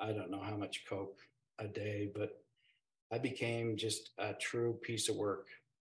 I 0.00 0.10
don't 0.10 0.30
know 0.30 0.42
how 0.42 0.56
much 0.56 0.84
Coke 0.88 1.20
a 1.58 1.66
day, 1.66 2.10
but 2.14 2.42
I 3.12 3.18
became 3.18 3.76
just 3.76 4.10
a 4.18 4.34
true 4.34 4.78
piece 4.82 5.08
of 5.08 5.16
work 5.16 5.46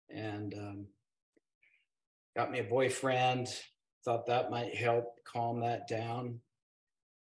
and 0.09 0.53
um, 0.53 0.85
got 2.35 2.51
me 2.51 2.59
a 2.59 2.63
boyfriend. 2.63 3.47
Thought 4.03 4.25
that 4.27 4.51
might 4.51 4.75
help 4.75 5.23
calm 5.23 5.61
that 5.61 5.87
down. 5.87 6.39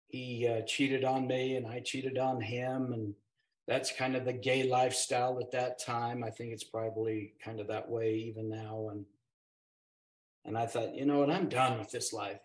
He 0.09 0.49
uh, 0.49 0.63
cheated 0.63 1.05
on 1.05 1.27
me 1.27 1.57
and 1.57 1.67
I 1.67 1.81
cheated 1.81 2.19
on 2.19 2.41
him. 2.41 2.93
And 2.93 3.15
that's 3.69 3.93
kind 3.93 4.17
of 4.17 4.25
the 4.25 4.33
gay 4.33 4.65
lifestyle 4.65 5.39
at 5.41 5.53
that 5.53 5.79
time. 5.79 6.25
I 6.25 6.31
think 6.31 6.53
it's 6.53 6.65
probably 6.65 7.35
kind 7.45 7.61
of 7.61 7.69
that 7.69 7.89
way 7.89 8.15
even 8.15 8.49
now. 8.49 8.89
And 8.91 9.05
and 10.47 10.57
I 10.57 10.67
thought, 10.67 10.95
you 10.95 11.05
know 11.05 11.19
what, 11.19 11.31
I'm 11.31 11.51
done 11.51 11.79
with 11.79 11.91
this 11.91 12.15
life, 12.15 12.41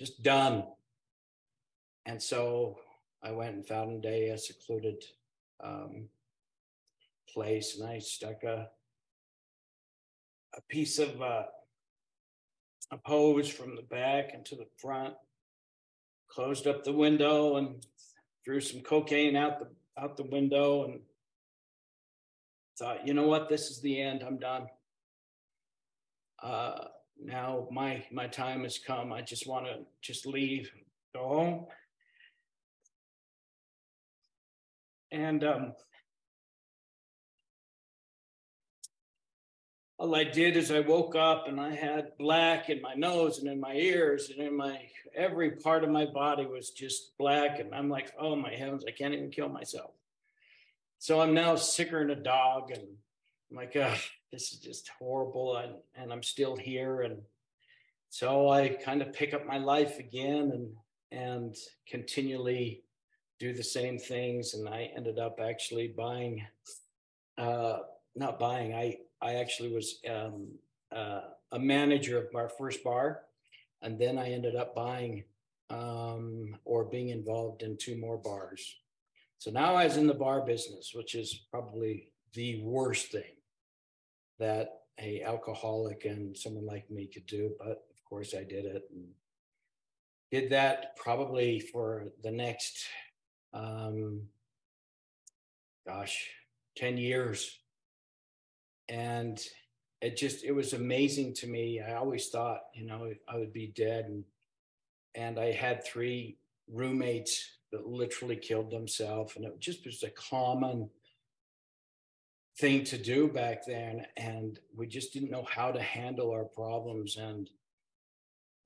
just 0.00 0.22
done. 0.22 0.64
And 2.06 2.22
so 2.22 2.78
I 3.22 3.32
went 3.32 3.54
and 3.56 3.66
found 3.66 3.92
a 3.92 4.00
day 4.00 4.30
a 4.30 4.38
secluded 4.38 5.04
um, 5.62 6.08
place, 7.32 7.78
and 7.78 7.88
I 7.88 7.98
stuck 7.98 8.42
a 8.42 8.68
a 10.56 10.60
piece 10.68 10.98
of 10.98 11.20
uh, 11.20 11.42
a 12.92 12.98
pose 12.98 13.48
from 13.48 13.76
the 13.76 13.82
back 13.82 14.32
into 14.32 14.54
the 14.54 14.66
front, 14.78 15.14
closed 16.28 16.66
up 16.66 16.84
the 16.84 16.92
window, 16.92 17.56
and 17.56 17.84
threw 18.44 18.60
some 18.60 18.80
cocaine 18.80 19.36
out 19.36 19.58
the 19.58 19.68
out 19.98 20.16
the 20.16 20.24
window, 20.24 20.84
and 20.84 21.00
thought, 22.78 23.06
you 23.06 23.14
know 23.14 23.26
what, 23.26 23.48
this 23.48 23.70
is 23.70 23.80
the 23.80 24.00
end. 24.00 24.22
I'm 24.22 24.38
done. 24.38 24.66
Uh, 26.42 26.84
now 27.22 27.66
my 27.70 28.04
my 28.12 28.26
time 28.26 28.62
has 28.62 28.78
come. 28.78 29.12
I 29.12 29.22
just 29.22 29.46
want 29.46 29.66
to 29.66 29.78
just 30.02 30.26
leave, 30.26 30.70
go 31.14 31.28
home. 31.28 31.66
And 35.16 35.44
um, 35.44 35.72
all 39.98 40.14
I 40.14 40.24
did 40.24 40.56
is 40.56 40.70
I 40.70 40.80
woke 40.80 41.16
up 41.16 41.48
and 41.48 41.60
I 41.60 41.74
had 41.74 42.16
black 42.18 42.68
in 42.68 42.82
my 42.82 42.94
nose 42.94 43.38
and 43.38 43.48
in 43.48 43.58
my 43.58 43.74
ears 43.74 44.30
and 44.30 44.46
in 44.46 44.56
my 44.56 44.80
every 45.14 45.52
part 45.52 45.84
of 45.84 45.90
my 45.90 46.04
body 46.04 46.44
was 46.44 46.70
just 46.70 47.16
black. 47.18 47.58
And 47.60 47.74
I'm 47.74 47.88
like, 47.88 48.12
oh 48.18 48.36
my 48.36 48.52
heavens, 48.52 48.84
I 48.86 48.90
can't 48.90 49.14
even 49.14 49.30
kill 49.30 49.48
myself. 49.48 49.92
So 50.98 51.20
I'm 51.20 51.34
now 51.34 51.56
sicker 51.56 52.06
than 52.06 52.18
a 52.18 52.22
dog. 52.22 52.70
And 52.70 52.82
I'm 53.50 53.56
like, 53.56 53.74
uh, 53.76 53.94
this 54.32 54.52
is 54.52 54.58
just 54.58 54.90
horrible 54.98 55.56
and, 55.56 55.74
and 55.94 56.12
i'm 56.12 56.22
still 56.22 56.56
here 56.56 57.02
and 57.02 57.18
so 58.10 58.48
i 58.48 58.68
kind 58.68 59.02
of 59.02 59.12
pick 59.12 59.34
up 59.34 59.46
my 59.46 59.58
life 59.58 59.98
again 59.98 60.50
and 60.52 60.68
and 61.12 61.56
continually 61.88 62.82
do 63.38 63.52
the 63.52 63.62
same 63.62 63.98
things 63.98 64.54
and 64.54 64.68
i 64.68 64.90
ended 64.96 65.18
up 65.18 65.38
actually 65.42 65.88
buying 65.88 66.44
uh 67.38 67.78
not 68.14 68.38
buying 68.38 68.74
i 68.74 68.96
i 69.20 69.34
actually 69.34 69.72
was 69.72 70.00
um 70.08 70.48
uh, 70.94 71.20
a 71.52 71.58
manager 71.58 72.18
of 72.18 72.34
our 72.34 72.48
first 72.48 72.82
bar 72.82 73.22
and 73.82 73.98
then 73.98 74.18
i 74.18 74.30
ended 74.30 74.56
up 74.56 74.74
buying 74.74 75.24
um 75.70 76.56
or 76.64 76.84
being 76.84 77.08
involved 77.08 77.62
in 77.62 77.76
two 77.76 77.96
more 77.96 78.18
bars. 78.18 78.76
So 79.38 79.50
now 79.50 79.74
i 79.74 79.84
was 79.84 79.96
in 79.96 80.06
the 80.06 80.14
bar 80.14 80.42
business 80.42 80.92
which 80.94 81.14
is 81.14 81.46
probably 81.50 82.10
the 82.34 82.62
worst 82.62 83.12
thing 83.12 83.34
that 84.38 84.80
a 84.98 85.22
alcoholic 85.22 86.04
and 86.04 86.36
someone 86.36 86.66
like 86.66 86.90
me 86.90 87.06
could 87.06 87.26
do 87.26 87.52
but 87.58 87.68
of 87.68 88.04
course 88.08 88.34
i 88.34 88.42
did 88.42 88.64
it 88.64 88.84
and 88.92 89.04
did 90.30 90.50
that 90.50 90.96
probably 90.96 91.60
for 91.60 92.06
the 92.22 92.30
next 92.30 92.86
um 93.56 94.22
gosh 95.86 96.28
10 96.76 96.98
years. 96.98 97.58
And 98.88 99.40
it 100.00 100.16
just 100.16 100.44
it 100.44 100.52
was 100.52 100.72
amazing 100.74 101.34
to 101.34 101.46
me. 101.46 101.80
I 101.80 101.94
always 101.94 102.28
thought 102.28 102.60
you 102.74 102.86
know 102.86 103.12
i 103.28 103.36
would 103.36 103.52
be 103.52 103.72
dead 103.74 104.04
and 104.06 104.24
and 105.14 105.40
i 105.40 105.50
had 105.50 105.84
three 105.84 106.36
roommates 106.72 107.58
that 107.72 107.86
literally 107.86 108.36
killed 108.36 108.70
themselves 108.70 109.34
and 109.36 109.44
it 109.44 109.58
just 109.58 109.84
was 109.86 110.02
a 110.02 110.10
common 110.10 110.88
thing 112.58 112.84
to 112.84 112.98
do 112.98 113.28
back 113.28 113.66
then 113.66 114.06
and 114.16 114.60
we 114.76 114.86
just 114.86 115.12
didn't 115.12 115.30
know 115.30 115.46
how 115.48 115.70
to 115.72 115.82
handle 115.82 116.30
our 116.30 116.44
problems 116.44 117.16
and 117.16 117.50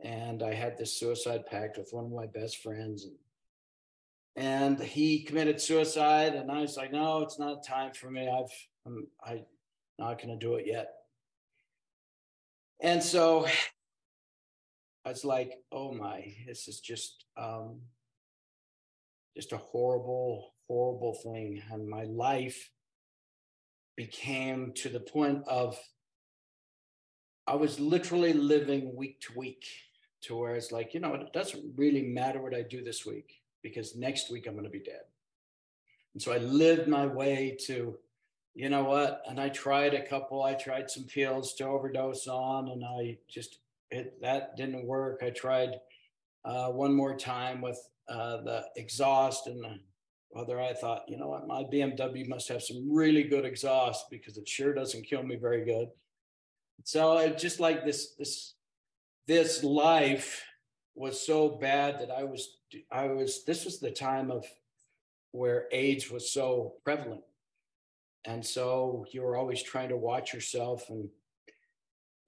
and 0.01 0.43
i 0.43 0.53
had 0.53 0.77
this 0.77 0.99
suicide 0.99 1.45
pact 1.47 1.79
with 1.79 1.93
one 1.93 2.05
of 2.05 2.13
my 2.13 2.27
best 2.27 2.63
friends 2.63 3.05
and 3.05 3.15
and 4.37 4.81
he 4.81 5.23
committed 5.23 5.61
suicide 5.61 6.35
and 6.35 6.51
i 6.51 6.61
was 6.61 6.77
like 6.77 6.93
no 6.93 7.23
it's 7.23 7.39
not 7.39 7.67
time 7.67 7.93
for 7.93 8.11
me. 8.11 8.29
I've 8.29 8.53
i'm 8.87 9.07
i 9.25 9.43
not 9.99 10.19
going 10.19 10.31
to 10.31 10.37
do 10.37 10.55
it 10.55 10.67
yet. 10.67 10.89
And 12.81 13.03
so 13.03 13.47
i 15.05 15.09
was 15.09 15.25
like 15.25 15.53
oh 15.73 15.93
my 15.93 16.35
this 16.47 16.69
is 16.69 16.81
just 16.81 17.25
um 17.37 17.81
just 19.37 19.53
a 19.53 19.57
horrible 19.57 20.55
horrible 20.71 21.15
thing. 21.15 21.61
And 21.73 21.89
my 21.89 22.05
life 22.05 22.71
became 23.97 24.73
to 24.77 24.89
the 24.89 25.01
point 25.01 25.43
of 25.49 25.77
I 27.47 27.57
was 27.57 27.81
literally 27.81 28.33
living 28.33 28.95
week 28.95 29.21
to 29.23 29.37
week 29.37 29.65
to 30.23 30.37
where 30.37 30.55
it's 30.55 30.71
like, 30.71 30.95
you 30.95 31.01
know, 31.01 31.15
it 31.15 31.33
doesn't 31.33 31.73
really 31.77 32.03
matter 32.03 32.41
what 32.41 32.55
I 32.55 32.63
do 32.63 32.85
this 32.85 33.05
week 33.05 33.41
because 33.63 33.97
next 33.97 34.31
week 34.31 34.47
I'm 34.47 34.55
going 34.55 34.65
to 34.65 34.71
be 34.71 34.81
dead. 34.81 35.03
And 36.15 36.23
so 36.23 36.33
I 36.33 36.39
lived 36.39 36.89
my 36.89 37.07
way 37.07 37.57
to, 37.67 37.97
you 38.55 38.69
know 38.69 38.85
what? 38.85 39.23
And 39.29 39.41
I 39.41 39.49
tried 39.49 39.95
a 39.95 40.07
couple, 40.07 40.43
I 40.43 40.55
tried 40.55 40.91
some 40.91 41.05
pills 41.05 41.55
to 41.55 41.67
overdose 41.67 42.27
on, 42.27 42.69
and 42.69 42.85
I 42.85 43.19
just, 43.29 43.59
it, 43.91 44.21
that 44.21 44.57
didn't 44.57 44.87
work. 44.87 45.21
I 45.23 45.31
tried 45.31 45.81
uh, 46.45 46.69
one 46.69 46.95
more 46.95 47.17
time 47.17 47.61
with 47.61 47.79
uh, 48.09 48.39
the 48.39 48.65
exhaust 48.77 49.47
and 49.47 49.65
whether 50.31 50.61
I 50.61 50.73
thought, 50.73 51.05
you 51.09 51.17
know 51.17 51.29
what, 51.29 51.47
my 51.47 51.63
BMW 51.63 52.27
must 52.29 52.49
have 52.49 52.63
some 52.63 52.93
really 52.93 53.25
good 53.25 53.45
exhaust 53.45 54.07
because 54.11 54.37
it 54.37 54.49
sure 54.49 54.73
doesn't 54.73 55.07
kill 55.07 55.23
me 55.23 55.37
very 55.37 55.65
good. 55.65 55.89
So 56.85 57.19
it 57.19 57.37
just 57.37 57.61
like 57.61 57.85
this, 57.85 58.15
this, 58.15 58.55
this 59.27 59.63
life 59.65 60.43
was 60.95 61.25
so 61.25 61.49
bad 61.49 61.99
that 61.99 62.11
I 62.11 62.25
was, 62.25 62.59
I 62.91 63.09
was, 63.09 63.45
this 63.45 63.65
was 63.65 63.81
the 63.81 63.91
time 63.91 64.31
of 64.31 64.45
where 65.33 65.67
AIDS 65.73 66.11
was 66.11 66.33
so 66.33 66.75
prevalent. 66.85 67.23
And 68.25 68.45
so 68.45 69.07
you 69.11 69.23
were 69.23 69.37
always 69.37 69.63
trying 69.63 69.89
to 69.91 69.97
watch 69.97 70.35
yourself 70.35 70.91
and, 70.91 71.09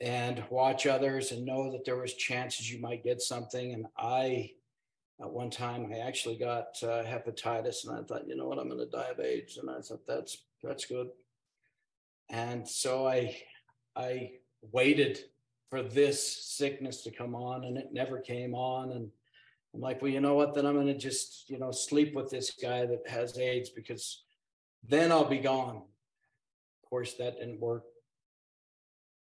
and 0.01 0.43
watch 0.51 0.87
others 0.87 1.33
and 1.33 1.45
know 1.45 1.71
that 1.73 1.85
there 1.85 1.97
was 1.97 2.15
chances 2.15 2.73
you 2.73 2.81
might 2.81 3.05
get 3.05 3.21
something. 3.21 3.73
And 3.75 3.87
I 3.97 4.53
at 5.23 5.31
one 5.31 5.51
time, 5.51 5.93
I 5.93 5.99
actually 5.99 6.37
got 6.37 6.77
uh, 6.83 7.05
hepatitis, 7.05 7.87
and 7.87 7.97
I 7.97 8.03
thought, 8.03 8.27
you 8.27 8.35
know 8.35 8.49
what, 8.49 8.59
I'm 8.59 8.69
going 8.69 8.81
to 8.81 8.87
die 8.87 9.11
of 9.11 9.21
AIDS, 9.21 9.57
and 9.57 9.71
I 9.71 9.81
thought 9.81 10.05
that's 10.07 10.39
that's 10.63 10.85
good. 10.85 11.11
And 12.31 12.69
so 12.69 13.07
I 13.07 13.37
I 13.95 14.33
waited 14.73 15.21
for 15.71 15.83
this 15.83 16.45
sickness 16.45 17.03
to 17.03 17.13
come 17.13 17.37
on, 17.37 17.65
and 17.65 17.79
it 17.79 17.93
never 17.93 18.19
came 18.19 18.55
on. 18.55 18.93
And 18.93 19.11
I'm 19.75 19.81
like, 19.81 20.03
well, 20.03 20.11
you 20.11 20.21
know 20.21 20.35
what? 20.35 20.55
Then 20.55 20.67
I'm 20.67 20.75
going 20.75 20.87
to 20.87 20.97
just, 20.97 21.49
you 21.49 21.59
know, 21.59 21.71
sleep 21.71 22.15
with 22.15 22.31
this 22.31 22.51
guy 22.51 22.85
that 22.87 23.09
has 23.09 23.39
AIDS 23.39 23.71
because 23.71 24.25
then 24.87 25.11
I'll 25.11 25.25
be 25.25 25.39
gone. 25.39 25.77
Of 25.77 26.91
course, 26.91 27.15
that 27.15 27.39
didn't 27.39 27.61
work. 27.61 27.85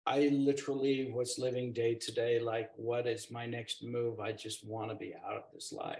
I 0.05 0.29
literally 0.29 1.11
was 1.13 1.39
living 1.39 1.73
day 1.73 1.95
to 1.95 2.13
day 2.13 2.41
like, 2.41 2.71
what 2.77 3.07
is 3.07 3.31
my 3.31 3.47
next 3.47 3.85
move? 3.85 4.21
I 4.21 4.33
just 4.33 4.67
want 4.67 4.91
to 4.91 4.97
be 4.97 5.15
out 5.15 5.37
of 5.37 5.45
this 5.55 5.73
life. 5.73 5.99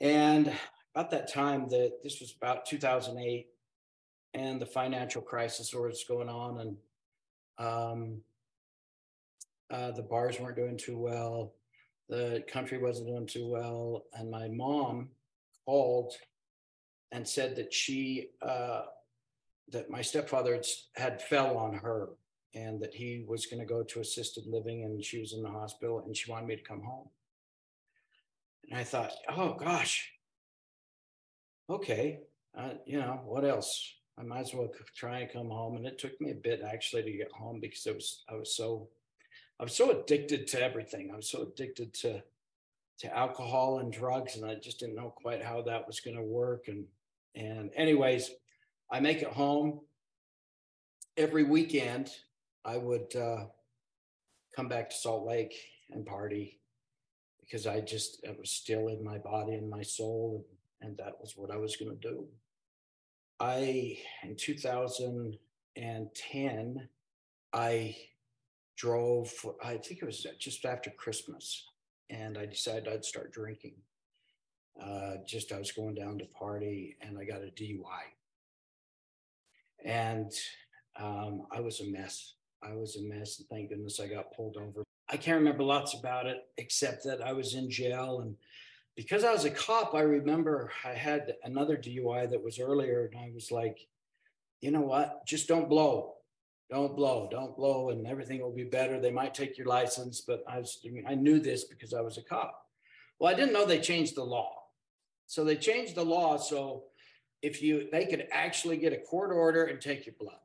And 0.00 0.52
about 0.94 1.10
that 1.10 1.32
time, 1.32 1.68
that 1.68 2.02
this 2.02 2.20
was 2.20 2.34
about 2.36 2.66
2008, 2.66 3.46
and 4.32 4.60
the 4.60 4.66
financial 4.66 5.22
crisis 5.22 5.72
was 5.72 6.04
going 6.08 6.28
on, 6.28 6.58
and 6.58 6.76
um, 7.58 8.20
uh, 9.70 9.92
the 9.92 10.02
bars 10.02 10.40
weren't 10.40 10.56
doing 10.56 10.76
too 10.76 10.98
well 10.98 11.54
the 12.08 12.44
country 12.48 12.78
wasn't 12.78 13.08
doing 13.08 13.26
too 13.26 13.48
well. 13.48 14.04
And 14.14 14.30
my 14.30 14.48
mom 14.48 15.08
called 15.64 16.12
and 17.12 17.26
said 17.26 17.56
that 17.56 17.72
she, 17.72 18.28
uh, 18.42 18.82
that 19.70 19.90
my 19.90 20.02
stepfather 20.02 20.60
had 20.96 21.22
fell 21.22 21.56
on 21.56 21.74
her 21.74 22.10
and 22.54 22.80
that 22.80 22.94
he 22.94 23.24
was 23.26 23.46
going 23.46 23.60
to 23.60 23.66
go 23.66 23.82
to 23.82 24.00
assisted 24.00 24.44
living 24.46 24.84
and 24.84 25.02
she 25.04 25.18
was 25.18 25.32
in 25.32 25.42
the 25.42 25.48
hospital 25.48 26.02
and 26.04 26.16
she 26.16 26.30
wanted 26.30 26.46
me 26.46 26.56
to 26.56 26.62
come 26.62 26.82
home. 26.82 27.08
And 28.70 28.78
I 28.78 28.84
thought, 28.84 29.12
oh 29.28 29.54
gosh, 29.54 30.10
okay, 31.68 32.20
uh, 32.56 32.74
you 32.86 32.98
know, 32.98 33.20
what 33.24 33.44
else? 33.44 33.94
I 34.18 34.22
might 34.22 34.40
as 34.40 34.54
well 34.54 34.70
try 34.94 35.20
and 35.20 35.32
come 35.32 35.48
home. 35.48 35.76
And 35.76 35.86
it 35.86 35.98
took 35.98 36.18
me 36.20 36.30
a 36.30 36.36
bit 36.36 36.62
actually 36.62 37.02
to 37.02 37.12
get 37.12 37.32
home 37.32 37.58
because 37.60 37.84
it 37.86 37.94
was 37.94 38.24
I 38.30 38.34
was 38.34 38.56
so 38.56 38.88
I 39.58 39.62
was 39.62 39.74
so 39.74 39.90
addicted 39.90 40.46
to 40.48 40.62
everything. 40.62 41.10
I 41.12 41.16
was 41.16 41.30
so 41.30 41.42
addicted 41.42 41.94
to 41.94 42.22
to 42.96 43.16
alcohol 43.16 43.80
and 43.80 43.92
drugs, 43.92 44.36
and 44.36 44.48
I 44.48 44.54
just 44.54 44.78
didn't 44.78 44.94
know 44.94 45.12
quite 45.16 45.42
how 45.42 45.62
that 45.62 45.84
was 45.86 45.98
going 46.00 46.16
to 46.16 46.22
work. 46.22 46.68
And 46.68 46.84
and 47.34 47.70
anyways, 47.74 48.30
I 48.90 49.00
make 49.00 49.22
it 49.22 49.28
home 49.28 49.80
every 51.16 51.44
weekend. 51.44 52.10
I 52.64 52.76
would 52.78 53.14
uh, 53.16 53.44
come 54.54 54.68
back 54.68 54.90
to 54.90 54.96
Salt 54.96 55.26
Lake 55.26 55.54
and 55.90 56.06
party 56.06 56.60
because 57.40 57.66
I 57.66 57.80
just 57.80 58.22
it 58.24 58.38
was 58.38 58.50
still 58.50 58.88
in 58.88 59.02
my 59.04 59.18
body 59.18 59.52
and 59.54 59.68
my 59.68 59.82
soul, 59.82 60.46
and, 60.80 60.88
and 60.88 60.96
that 60.98 61.20
was 61.20 61.36
what 61.36 61.50
I 61.50 61.56
was 61.56 61.76
going 61.76 61.90
to 61.90 62.08
do. 62.08 62.28
I 63.40 63.98
in 64.22 64.36
2010, 64.36 66.88
I 67.52 67.96
drove, 68.76 69.32
I 69.62 69.76
think 69.76 70.02
it 70.02 70.06
was 70.06 70.26
just 70.38 70.64
after 70.64 70.90
Christmas, 70.90 71.68
and 72.10 72.36
I 72.36 72.46
decided 72.46 72.88
I'd 72.88 73.04
start 73.04 73.32
drinking. 73.32 73.74
Uh, 74.82 75.16
just 75.26 75.52
I 75.52 75.58
was 75.58 75.70
going 75.70 75.94
down 75.94 76.18
to 76.18 76.24
party 76.26 76.96
and 77.00 77.16
I 77.16 77.24
got 77.24 77.42
a 77.42 77.46
DUI. 77.46 77.84
And 79.84 80.32
um, 80.96 81.46
I 81.52 81.60
was 81.60 81.80
a 81.80 81.86
mess. 81.86 82.34
I 82.62 82.74
was 82.74 82.96
a 82.96 83.02
mess. 83.02 83.38
And 83.38 83.48
thank 83.48 83.68
goodness 83.68 84.00
I 84.00 84.08
got 84.08 84.34
pulled 84.34 84.56
over. 84.56 84.82
I 85.08 85.16
can't 85.16 85.38
remember 85.38 85.62
lots 85.62 85.94
about 85.94 86.26
it 86.26 86.38
except 86.56 87.04
that 87.04 87.22
I 87.22 87.32
was 87.32 87.54
in 87.54 87.70
jail. 87.70 88.20
And 88.20 88.36
because 88.96 89.22
I 89.22 89.32
was 89.32 89.44
a 89.44 89.50
cop, 89.50 89.94
I 89.94 90.00
remember 90.00 90.72
I 90.84 90.92
had 90.92 91.34
another 91.44 91.76
DUI 91.76 92.30
that 92.30 92.42
was 92.42 92.58
earlier. 92.58 93.10
And 93.12 93.20
I 93.20 93.30
was 93.32 93.52
like, 93.52 93.86
you 94.60 94.72
know 94.72 94.80
what? 94.80 95.24
Just 95.26 95.46
don't 95.46 95.68
blow 95.68 96.14
don't 96.70 96.96
blow, 96.96 97.28
don't 97.30 97.56
blow, 97.56 97.90
and 97.90 98.06
everything 98.06 98.40
will 98.40 98.54
be 98.54 98.64
better. 98.64 99.00
They 99.00 99.10
might 99.10 99.34
take 99.34 99.58
your 99.58 99.66
license, 99.66 100.22
but 100.22 100.42
I 100.48 100.58
was, 100.58 100.84
I 101.06 101.14
knew 101.14 101.38
this 101.38 101.64
because 101.64 101.92
I 101.92 102.00
was 102.00 102.18
a 102.18 102.22
cop. 102.22 102.58
Well, 103.18 103.32
I 103.32 103.36
didn't 103.36 103.52
know 103.52 103.66
they 103.66 103.80
changed 103.80 104.16
the 104.16 104.24
law. 104.24 104.64
So 105.26 105.44
they 105.44 105.56
changed 105.56 105.94
the 105.94 106.04
law 106.04 106.36
so 106.36 106.84
if 107.42 107.62
you 107.62 107.88
they 107.92 108.06
could 108.06 108.26
actually 108.32 108.76
get 108.76 108.92
a 108.92 108.98
court 108.98 109.30
order 109.30 109.64
and 109.64 109.80
take 109.80 110.06
your 110.06 110.14
blood. 110.18 110.38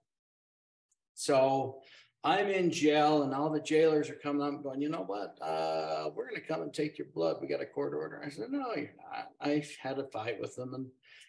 So 1.16 1.82
I'm 2.24 2.48
in 2.48 2.72
jail 2.72 3.24
and 3.24 3.34
all 3.34 3.50
the 3.50 3.62
jailers 3.62 4.10
are 4.10 4.16
coming 4.16 4.42
up 4.42 4.62
going, 4.62 4.82
you 4.82 4.90
know 4.90 5.04
what? 5.06 5.38
Uh, 5.42 6.10
we're 6.14 6.30
going 6.30 6.42
to 6.42 6.48
come 6.48 6.62
and 6.62 6.74
take 6.74 6.98
your 6.98 7.08
blood. 7.14 7.38
We 7.42 7.48
got 7.48 7.62
a 7.62 7.66
court 7.66 7.94
order. 7.94 8.22
I 8.26 8.30
said, 8.30 8.52
no, 8.52 8.76
you're 8.76 8.92
not. 8.98 9.32
I 9.40 9.64
had 9.82 10.00
a 10.00 10.04
fight 10.04 10.40
with 10.40 10.56
them. 10.56 10.74
And 10.74 10.88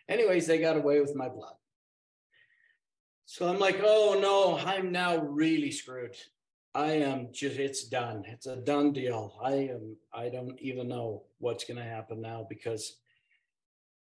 anyways, 0.08 0.46
they 0.46 0.58
got 0.58 0.76
away 0.76 1.00
with 1.00 1.14
my 1.14 1.28
blood. 1.28 1.54
So 3.30 3.48
I'm 3.48 3.60
like, 3.60 3.80
oh 3.84 4.18
no, 4.20 4.58
I'm 4.58 4.90
now 4.90 5.18
really 5.18 5.70
screwed. 5.70 6.16
I 6.74 6.94
am 6.94 7.28
just, 7.30 7.60
it's 7.60 7.84
done. 7.84 8.24
It's 8.26 8.46
a 8.46 8.56
done 8.56 8.92
deal. 8.92 9.38
I 9.40 9.52
am, 9.52 9.96
I 10.12 10.30
don't 10.30 10.58
even 10.58 10.88
know 10.88 11.22
what's 11.38 11.62
going 11.62 11.76
to 11.76 11.84
happen 11.84 12.20
now 12.20 12.44
because 12.48 12.96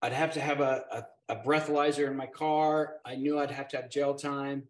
I'd 0.00 0.14
have 0.14 0.32
to 0.32 0.40
have 0.40 0.60
a, 0.60 0.84
a, 0.90 1.34
a, 1.34 1.36
breathalyzer 1.36 2.06
in 2.06 2.16
my 2.16 2.28
car. 2.28 2.94
I 3.04 3.14
knew 3.14 3.38
I'd 3.38 3.50
have 3.50 3.68
to 3.68 3.76
have 3.76 3.90
jail 3.90 4.14
time. 4.14 4.62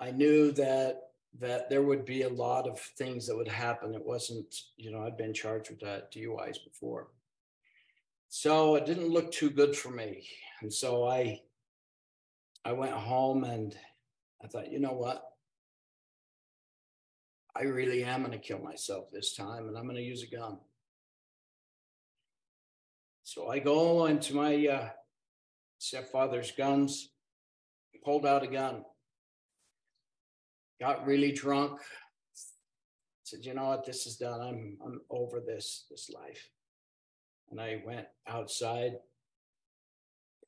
I 0.00 0.12
knew 0.12 0.50
that 0.52 1.10
that 1.40 1.68
there 1.68 1.82
would 1.82 2.06
be 2.06 2.22
a 2.22 2.28
lot 2.30 2.66
of 2.66 2.80
things 2.80 3.26
that 3.26 3.36
would 3.36 3.48
happen. 3.48 3.94
It 3.94 4.06
wasn't, 4.06 4.62
you 4.78 4.92
know, 4.92 5.02
I'd 5.02 5.18
been 5.18 5.34
charged 5.34 5.68
with 5.68 5.80
that 5.80 6.10
DUIs 6.10 6.56
before. 6.64 7.08
So 8.30 8.76
it 8.76 8.86
didn't 8.86 9.10
look 9.10 9.30
too 9.30 9.50
good 9.50 9.76
for 9.76 9.90
me. 9.90 10.26
And 10.62 10.72
so 10.72 11.06
I 11.06 11.42
I 12.64 12.72
went 12.72 12.92
home 12.92 13.44
and 13.44 13.76
I 14.42 14.46
thought, 14.46 14.72
you 14.72 14.78
know 14.78 14.92
what? 14.92 15.22
I 17.56 17.64
really 17.64 18.02
am 18.04 18.20
going 18.20 18.32
to 18.32 18.38
kill 18.38 18.58
myself 18.58 19.10
this 19.12 19.34
time 19.34 19.68
and 19.68 19.76
I'm 19.76 19.84
going 19.84 19.96
to 19.96 20.02
use 20.02 20.22
a 20.22 20.34
gun. 20.34 20.58
So 23.22 23.48
I 23.48 23.58
go 23.58 24.06
into 24.06 24.34
my 24.34 24.66
uh, 24.66 24.88
stepfather's 25.78 26.52
guns, 26.52 27.10
pulled 28.04 28.26
out 28.26 28.42
a 28.42 28.48
gun, 28.48 28.84
got 30.80 31.06
really 31.06 31.32
drunk, 31.32 31.80
said, 33.22 33.44
you 33.44 33.54
know 33.54 33.66
what, 33.66 33.84
this 33.84 34.06
is 34.06 34.16
done. 34.16 34.40
I'm, 34.40 34.78
I'm 34.84 35.00
over 35.10 35.40
this, 35.40 35.86
this 35.90 36.10
life. 36.10 36.50
And 37.50 37.60
I 37.60 37.82
went 37.86 38.06
outside, 38.26 38.98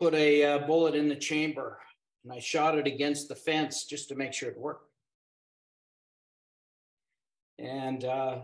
put 0.00 0.14
a 0.14 0.44
uh, 0.44 0.58
bullet 0.66 0.94
in 0.94 1.08
the 1.08 1.16
chamber 1.16 1.78
and 2.26 2.34
I 2.34 2.40
shot 2.40 2.76
it 2.76 2.88
against 2.88 3.28
the 3.28 3.36
fence 3.36 3.84
just 3.84 4.08
to 4.08 4.16
make 4.16 4.32
sure 4.32 4.48
it 4.48 4.58
worked. 4.58 4.90
And 7.60 8.04
uh, 8.04 8.38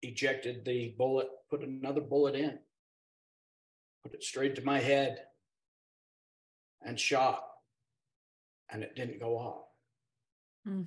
ejected 0.00 0.64
the 0.64 0.94
bullet, 0.96 1.28
put 1.50 1.60
another 1.60 2.00
bullet 2.00 2.36
in, 2.36 2.58
put 4.02 4.14
it 4.14 4.24
straight 4.24 4.54
to 4.54 4.64
my 4.64 4.78
head, 4.78 5.18
and 6.80 6.98
shot. 6.98 7.44
And 8.70 8.82
it 8.82 8.96
didn't 8.96 9.20
go 9.20 9.36
off. 9.36 9.66
Mm. 10.66 10.86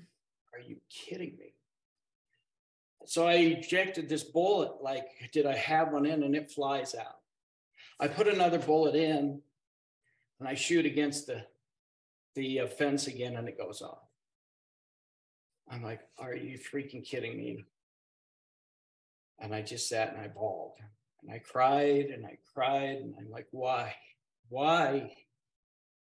Are 0.51 0.60
you 0.67 0.78
kidding 0.89 1.38
me? 1.38 1.54
So 3.06 3.28
I 3.28 3.34
ejected 3.34 4.10
this 4.10 4.23
bullet 4.23 4.82
like, 4.82 5.10
did 5.32 5.45
I 5.45 5.56
have 5.58 5.93
one 5.93 6.08
in? 6.08 6.23
And 6.23 6.36
it 6.36 6.49
flies 6.49 6.95
out. 6.95 7.19
I 7.99 8.08
put 8.08 8.28
another 8.28 8.58
bullet 8.58 8.95
in 8.95 9.43
and 10.39 10.48
I 10.48 10.54
shoot 10.54 10.86
against 10.86 11.28
the 11.28 11.45
the 12.36 12.62
uh, 12.62 12.67
fence 12.67 13.08
again, 13.08 13.38
and 13.38 13.48
it 13.48 13.58
goes 13.58 13.82
off. 13.82 14.06
I'm 15.69 15.84
like, 15.84 16.02
are 16.19 16.36
you 16.36 16.60
freaking 16.60 17.04
kidding 17.04 17.38
me? 17.38 17.63
And 19.39 19.54
I 19.54 19.62
just 19.62 19.89
sat 19.89 20.13
and 20.13 20.21
I 20.21 20.28
bawled 20.28 20.78
and 21.21 21.34
I 21.34 21.39
cried 21.39 22.06
and 22.06 22.26
I 22.26 22.38
cried 22.54 22.98
and 22.98 23.15
I'm 23.19 23.30
like, 23.30 23.48
why? 23.52 23.95
Why 24.50 25.12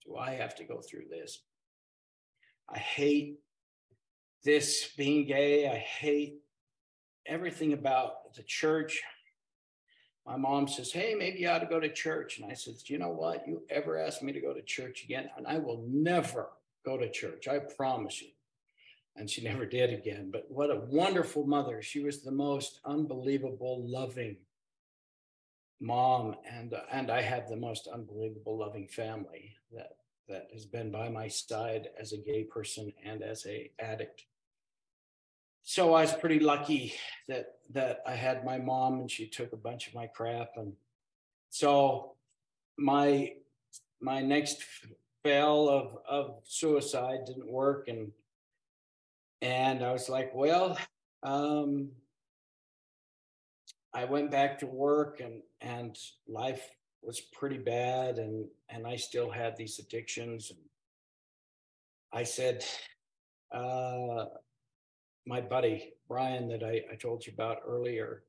do 0.07 0.17
I 0.17 0.31
have 0.31 0.55
to 0.57 0.65
go 0.65 0.81
through 0.81 1.05
this? 1.11 1.43
I 2.69 2.79
hate 2.79 3.39
this 4.45 4.89
being 4.97 5.27
gay. 5.27 5.69
I 5.69 5.77
hate 5.77 6.41
everything 7.27 7.73
about 7.73 8.35
the 8.35 8.43
church 8.43 9.03
my 10.27 10.37
mom 10.37 10.69
says, 10.69 10.93
Hey, 10.93 11.15
maybe 11.17 11.41
you 11.41 11.49
ought 11.49 11.61
to 11.61 11.67
go 11.67 11.81
to 11.81 11.93
church. 11.93 12.39
And 12.39 12.51
I 12.51 12.55
said, 12.55 12.75
You 12.87 12.99
know 12.99 13.11
what? 13.11 13.47
You 13.47 13.63
ever 13.71 13.99
ask 13.99 14.23
me 14.23 14.33
to 14.33 14.41
go 14.41 14.53
to 14.53 14.63
church 14.63 15.05
again? 15.05 15.31
And 15.37 15.47
I 15.47 15.59
will 15.59 15.85
never 15.89 16.51
go 16.85 16.97
to 16.97 17.11
church. 17.11 17.49
I 17.49 17.59
promise 17.59 18.21
you. 18.21 18.29
And 19.17 19.29
she 19.29 19.43
never 19.45 19.67
did 19.67 19.93
again. 19.93 20.31
But 20.33 20.47
what 20.49 20.71
a 20.71 20.83
wonderful 20.89 21.47
mother. 21.47 21.83
She 21.83 22.01
was 22.01 22.23
the 22.23 22.33
most 22.33 22.81
unbelievable, 22.85 23.85
loving 23.89 24.37
mom. 25.81 26.37
And, 26.49 26.75
uh, 26.75 26.83
and 26.93 27.11
I 27.11 27.23
have 27.23 27.49
the 27.49 27.57
most 27.57 27.89
unbelievable, 27.93 28.59
loving 28.59 28.89
family 28.89 29.55
that, 29.73 29.97
that 30.29 30.49
has 30.53 30.67
been 30.67 30.91
by 30.91 31.09
my 31.09 31.29
side 31.29 31.89
as 31.99 32.13
a 32.13 32.19
gay 32.19 32.45
person 32.45 32.93
and 33.05 33.23
as 33.23 33.47
a 33.47 33.71
addict 33.81 34.25
so 35.63 35.95
I 35.95 36.03
was 36.03 36.13
pretty 36.13 36.41
lucky 36.41 36.95
that 37.29 37.59
that 37.71 38.01
I 38.07 38.15
had 38.15 38.45
my 38.45 38.59
mom 38.59 39.01
and 39.01 39.11
she 39.11 39.27
took 39.29 39.53
a 39.53 39.57
bunch 39.57 39.87
of 39.89 39.95
my 39.95 40.07
crap. 40.07 40.57
And 40.57 40.73
so 41.51 42.15
my 42.77 43.35
my 44.01 44.23
next 44.23 44.65
fail 45.23 45.69
of 45.69 45.99
of 46.09 46.41
suicide 46.45 47.21
didn't 47.27 47.51
work. 47.51 47.89
And 47.89 48.13
And 49.43 49.83
I 49.83 49.93
was 49.93 50.09
like, 50.09 50.33
well, 50.35 50.77
um, 51.23 51.93
I 53.95 54.05
went 54.05 54.31
back 54.31 54.59
to 54.61 54.67
work 54.67 55.21
and 55.21 55.43
and 55.61 55.97
life 56.29 56.69
was 57.03 57.21
pretty 57.21 57.59
bad. 57.59 58.19
And 58.19 58.49
and 58.69 58.87
I 58.87 58.97
still 58.97 59.31
had 59.31 59.57
these 59.57 59.79
addictions. 59.79 60.51
And 60.51 60.61
I 62.13 62.25
said 62.25 62.65
uh 63.53 64.27
my 65.31 65.41
buddy 65.41 65.95
Brian 66.09 66.49
that 66.49 66.65
I, 66.65 66.83
I 66.93 66.97
told 66.97 67.25
you 67.25 67.33
about 67.33 67.63
earlier 67.65 68.25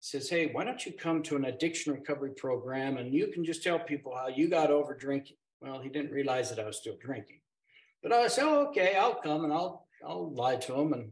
says, 0.00 0.28
Hey, 0.28 0.50
why 0.52 0.62
don't 0.62 0.84
you 0.84 0.92
come 0.92 1.22
to 1.22 1.36
an 1.36 1.46
addiction 1.46 1.94
recovery 1.94 2.32
program 2.36 2.98
and 2.98 3.14
you 3.14 3.28
can 3.28 3.44
just 3.44 3.62
tell 3.62 3.78
people 3.78 4.14
how 4.14 4.28
you 4.28 4.46
got 4.46 4.70
over 4.70 4.94
drinking? 4.94 5.38
Well, 5.62 5.80
he 5.80 5.88
didn't 5.88 6.12
realize 6.12 6.50
that 6.50 6.60
I 6.60 6.66
was 6.66 6.76
still 6.76 6.96
drinking. 7.00 7.40
But 8.02 8.12
I 8.12 8.28
said, 8.28 8.44
oh, 8.44 8.68
okay, 8.68 8.94
I'll 8.94 9.14
come 9.14 9.44
and 9.44 9.52
I'll 9.52 9.86
I'll 10.06 10.30
lie 10.30 10.56
to 10.56 10.74
him 10.74 10.92
and 10.92 11.10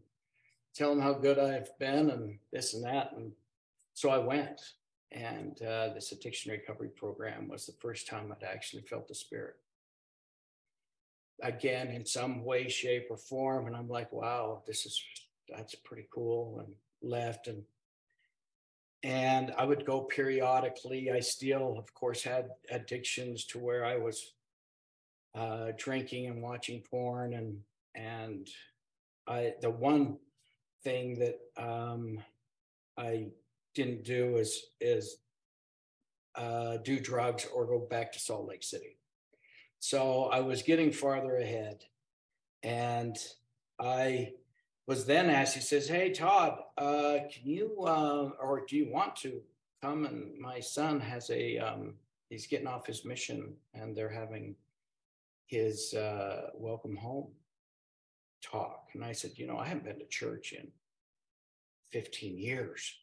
tell 0.74 0.92
him 0.92 1.00
how 1.00 1.14
good 1.14 1.38
I've 1.38 1.76
been 1.79 2.11
and 2.11 2.38
this 2.52 2.74
and 2.74 2.85
that. 2.85 3.12
And 3.16 3.33
so 3.94 4.11
I 4.11 4.18
went. 4.18 4.61
And 5.12 5.61
uh, 5.62 5.94
this 5.94 6.12
addiction 6.12 6.52
recovery 6.52 6.90
program 6.90 7.48
was 7.48 7.64
the 7.64 7.72
first 7.81 8.07
time 8.07 8.31
I'd 8.31 8.46
actually 8.46 8.83
felt 8.83 9.09
the 9.09 9.14
spirit. 9.14 9.55
Again, 11.42 11.88
in 11.88 12.07
some 12.07 12.44
way, 12.44 12.68
shape, 12.68 13.07
or 13.11 13.16
form. 13.16 13.66
And 13.66 13.77
I'm 13.77 13.88
like, 13.88 14.12
wow, 14.12 14.62
this 14.66 14.87
is 14.87 15.01
that's 15.49 15.75
pretty 15.75 16.09
cool. 16.11 16.61
And 16.61 16.75
left 17.03 17.46
and 17.46 17.62
and 19.03 19.53
I 19.57 19.64
would 19.64 19.85
go 19.85 20.01
periodically. 20.01 21.12
I 21.12 21.20
still, 21.20 21.79
of 21.79 21.92
course, 21.94 22.22
had 22.22 22.49
addictions 22.70 23.44
to 23.46 23.59
where 23.59 23.85
I 23.85 23.96
was 23.96 24.33
uh, 25.35 25.72
drinking 25.77 26.27
and 26.27 26.42
watching 26.42 26.83
porn, 26.90 27.35
and 27.35 27.59
and 27.94 28.49
I 29.29 29.55
the 29.61 29.70
one 29.70 30.16
thing 30.83 31.18
that 31.20 31.38
um, 31.57 32.18
I 32.96 33.29
didn't 33.75 34.05
do 34.05 34.38
is 34.38 34.61
is 34.81 35.18
uh, 36.35 36.79
do 36.79 36.99
drugs 36.99 37.46
or 37.55 37.66
go 37.66 37.79
back 37.79 38.12
to 38.12 38.18
Salt 38.18 38.49
Lake 38.49 38.64
City. 38.64 38.99
So 39.78 40.24
I 40.24 40.40
was 40.40 40.62
getting 40.62 40.92
farther 40.92 41.36
ahead, 41.36 41.84
and 42.62 43.16
I 43.78 44.32
was 44.86 45.06
then 45.06 45.30
asked. 45.30 45.54
He 45.54 45.60
says, 45.60 45.88
"Hey 45.88 46.10
Todd, 46.12 46.58
uh, 46.78 47.18
can 47.30 47.42
you 47.44 47.82
uh, 47.82 48.30
or 48.40 48.64
do 48.66 48.76
you 48.76 48.90
want 48.90 49.16
to 49.16 49.42
come?" 49.82 50.06
And 50.06 50.38
my 50.38 50.60
son 50.60 51.00
has 51.00 51.30
a 51.30 51.58
um, 51.58 51.94
he's 52.30 52.46
getting 52.46 52.66
off 52.66 52.86
his 52.86 53.04
mission, 53.04 53.54
and 53.74 53.96
they're 53.96 54.08
having 54.08 54.56
his 55.46 55.94
uh, 55.94 56.50
welcome 56.54 56.96
home 56.96 57.28
talk. 58.42 58.88
And 58.94 59.04
I 59.04 59.12
said, 59.12 59.32
"You 59.36 59.46
know, 59.46 59.58
I 59.58 59.66
haven't 59.66 59.84
been 59.84 59.98
to 59.98 60.06
church 60.06 60.52
in 60.52 60.68
15 61.92 62.38
years." 62.38 62.98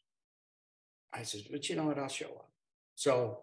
I 1.13 1.23
said, 1.23 1.41
"But 1.51 1.69
you 1.69 1.75
know 1.75 1.85
what? 1.85 1.99
I'll 1.99 2.07
show 2.07 2.25
up." 2.25 2.49
So 2.95 3.39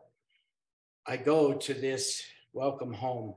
I 1.07 1.17
go 1.17 1.55
to 1.55 1.75
this 1.75 2.23
welcome 2.53 2.93
home 2.93 3.35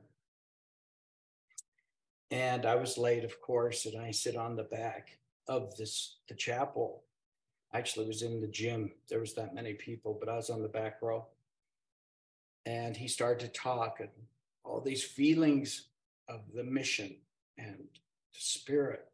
and 2.34 2.66
I 2.66 2.74
was 2.74 2.98
late, 2.98 3.24
of 3.24 3.40
course, 3.42 3.86
and 3.86 4.02
I 4.02 4.10
sit 4.10 4.36
on 4.36 4.56
the 4.56 4.64
back 4.64 5.20
of 5.48 5.78
this 5.78 6.16
the 6.28 6.34
chapel. 6.34 7.04
Actually, 7.76 8.08
was 8.08 8.24
in 8.24 8.42
the 8.42 8.48
gym. 8.48 8.92
There 9.08 9.20
was 9.20 9.36
that 9.36 9.54
many 9.54 9.74
people, 9.74 10.18
but 10.20 10.30
I 10.30 10.36
was 10.36 10.50
on 10.50 10.64
the 10.64 10.68
back 10.68 11.00
row. 11.04 11.28
And 12.66 12.98
he 12.98 13.08
started 13.08 13.40
to 13.42 13.60
talk 13.60 13.98
and 14.00 14.10
all 14.64 14.82
these 14.82 15.04
feelings 15.04 15.90
of 16.28 16.42
the 16.56 16.64
mission 16.64 17.18
and 17.60 17.78
the 17.78 18.40
spirit. 18.40 19.06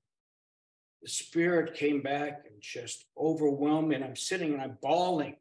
The 1.01 1.09
spirit 1.09 1.73
came 1.73 2.01
back 2.01 2.45
and 2.45 2.61
just 2.61 3.03
overwhelmed 3.17 3.89
me. 3.89 3.95
And 3.95 4.05
I'm 4.05 4.15
sitting 4.15 4.53
and 4.53 4.61
I'm 4.61 4.77
bawling 4.81 5.35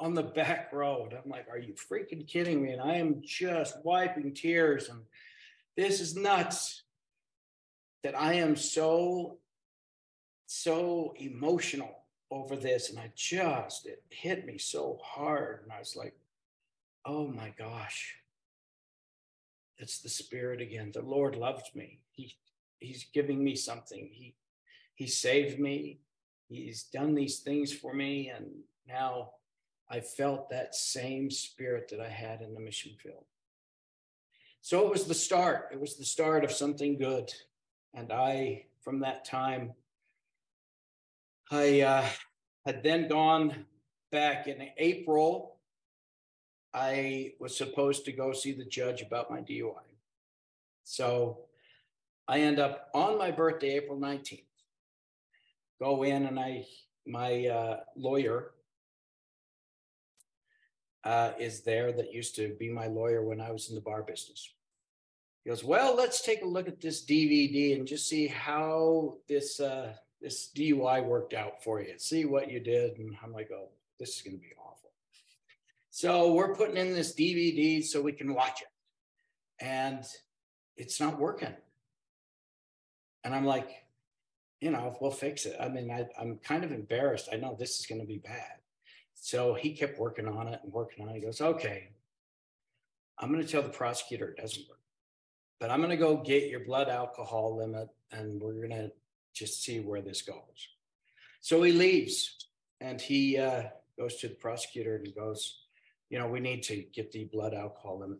on 0.00 0.14
the 0.14 0.22
back 0.22 0.72
road. 0.72 1.12
I'm 1.12 1.30
like, 1.30 1.46
are 1.50 1.58
you 1.58 1.74
freaking 1.74 2.26
kidding 2.26 2.62
me? 2.62 2.72
And 2.72 2.80
I 2.80 2.94
am 2.94 3.22
just 3.22 3.76
wiping 3.84 4.34
tears 4.34 4.88
and 4.88 5.02
this 5.76 6.00
is 6.00 6.16
nuts 6.16 6.82
that 8.02 8.18
I 8.18 8.34
am 8.34 8.56
so, 8.56 9.38
so 10.46 11.14
emotional 11.16 12.04
over 12.30 12.56
this. 12.56 12.90
And 12.90 12.98
I 12.98 13.12
just, 13.14 13.86
it 13.86 14.02
hit 14.10 14.46
me 14.46 14.58
so 14.58 14.98
hard. 15.02 15.60
And 15.62 15.72
I 15.72 15.78
was 15.78 15.96
like, 15.96 16.14
oh 17.04 17.28
my 17.28 17.54
gosh, 17.58 18.16
it's 19.78 20.00
the 20.00 20.08
spirit 20.08 20.60
again. 20.60 20.90
The 20.92 21.02
Lord 21.02 21.36
loves 21.36 21.70
me. 21.74 22.00
He, 22.10 22.34
he's 22.78 23.06
giving 23.14 23.42
me 23.42 23.54
something. 23.54 24.10
He, 24.12 24.34
he 24.94 25.06
saved 25.06 25.58
me. 25.58 26.00
He's 26.48 26.84
done 26.84 27.14
these 27.14 27.38
things 27.38 27.72
for 27.72 27.94
me. 27.94 28.30
And 28.34 28.46
now 28.88 29.30
I 29.90 30.00
felt 30.00 30.48
that 30.50 30.74
same 30.74 31.30
spirit 31.30 31.88
that 31.90 32.00
I 32.00 32.08
had 32.08 32.42
in 32.42 32.54
the 32.54 32.60
mission 32.60 32.92
field. 33.02 33.24
So 34.60 34.86
it 34.86 34.90
was 34.90 35.06
the 35.06 35.14
start. 35.14 35.70
It 35.72 35.80
was 35.80 35.96
the 35.96 36.04
start 36.04 36.44
of 36.44 36.52
something 36.52 36.96
good. 36.96 37.32
And 37.92 38.12
I, 38.12 38.66
from 38.82 39.00
that 39.00 39.24
time, 39.24 39.72
I 41.50 41.80
uh, 41.80 42.06
had 42.64 42.84
then 42.84 43.08
gone 43.08 43.66
back 44.12 44.46
in 44.46 44.68
April. 44.78 45.56
I 46.72 47.32
was 47.40 47.56
supposed 47.56 48.04
to 48.04 48.12
go 48.12 48.32
see 48.32 48.52
the 48.52 48.64
judge 48.64 49.02
about 49.02 49.30
my 49.30 49.40
DUI. 49.40 49.74
So 50.84 51.38
I 52.28 52.40
end 52.40 52.60
up 52.60 52.90
on 52.94 53.18
my 53.18 53.32
birthday, 53.32 53.70
April 53.70 53.98
19th, 53.98 54.44
go 55.80 56.04
in 56.04 56.26
and 56.26 56.38
I, 56.38 56.64
my 57.06 57.46
uh, 57.46 57.80
lawyer 57.96 58.52
uh, 61.04 61.32
is 61.38 61.62
there 61.62 61.92
that 61.92 62.12
used 62.12 62.36
to 62.36 62.54
be 62.58 62.68
my 62.68 62.86
lawyer 62.86 63.22
when 63.22 63.40
I 63.40 63.50
was 63.50 63.68
in 63.68 63.74
the 63.74 63.80
bar 63.80 64.02
business. 64.02 64.52
He 65.44 65.50
goes, 65.50 65.64
well, 65.64 65.96
let's 65.96 66.20
take 66.20 66.42
a 66.42 66.46
look 66.46 66.68
at 66.68 66.80
this 66.80 67.04
DVD 67.04 67.74
and 67.74 67.86
just 67.86 68.08
see 68.08 68.26
how 68.26 69.16
this 69.28 69.58
uh, 69.58 69.94
this 70.20 70.50
DUI 70.54 71.02
worked 71.04 71.32
out 71.32 71.64
for 71.64 71.80
you. 71.80 71.94
See 71.98 72.26
what 72.26 72.50
you 72.50 72.60
did. 72.60 72.98
And 72.98 73.16
I'm 73.22 73.32
like, 73.32 73.50
oh, 73.50 73.70
this 73.98 74.16
is 74.16 74.22
going 74.22 74.36
to 74.36 74.40
be 74.40 74.52
awful. 74.58 74.90
So 75.90 76.34
we're 76.34 76.54
putting 76.54 76.76
in 76.76 76.92
this 76.92 77.14
DVD 77.14 77.82
so 77.82 78.02
we 78.02 78.12
can 78.12 78.34
watch 78.34 78.60
it, 78.62 79.64
and 79.64 80.04
it's 80.76 81.00
not 81.00 81.18
working. 81.18 81.54
And 83.24 83.34
I'm 83.34 83.44
like, 83.44 83.68
you 84.60 84.70
know, 84.70 84.96
we'll 85.00 85.10
fix 85.10 85.46
it. 85.46 85.56
I 85.60 85.68
mean, 85.68 85.90
I, 85.90 86.06
I'm 86.20 86.38
kind 86.38 86.64
of 86.64 86.72
embarrassed. 86.72 87.28
I 87.32 87.36
know 87.36 87.56
this 87.58 87.80
is 87.80 87.86
going 87.86 88.00
to 88.00 88.06
be 88.06 88.18
bad. 88.18 88.59
So 89.22 89.52
he 89.52 89.72
kept 89.72 89.98
working 89.98 90.26
on 90.26 90.48
it 90.48 90.60
and 90.64 90.72
working 90.72 91.04
on 91.04 91.10
it. 91.10 91.16
He 91.16 91.20
goes, 91.20 91.42
okay, 91.42 91.90
I'm 93.18 93.30
going 93.30 93.44
to 93.44 93.48
tell 93.48 93.62
the 93.62 93.68
prosecutor 93.68 94.28
it 94.28 94.40
doesn't 94.40 94.66
work, 94.66 94.80
but 95.60 95.70
I'm 95.70 95.80
going 95.80 95.90
to 95.90 95.96
go 95.96 96.16
get 96.16 96.48
your 96.48 96.60
blood 96.60 96.88
alcohol 96.88 97.58
limit 97.58 97.88
and 98.10 98.40
we're 98.40 98.54
going 98.54 98.70
to 98.70 98.90
just 99.34 99.62
see 99.62 99.80
where 99.80 100.00
this 100.00 100.22
goes. 100.22 100.68
So 101.42 101.62
he 101.62 101.72
leaves 101.72 102.46
and 102.80 102.98
he 102.98 103.36
uh, 103.36 103.64
goes 103.98 104.16
to 104.16 104.28
the 104.28 104.34
prosecutor 104.34 104.96
and 104.96 105.14
goes, 105.14 105.64
you 106.08 106.18
know, 106.18 106.26
we 106.26 106.40
need 106.40 106.62
to 106.64 106.76
get 106.76 107.12
the 107.12 107.24
blood 107.24 107.52
alcohol 107.52 108.00
limit 108.00 108.18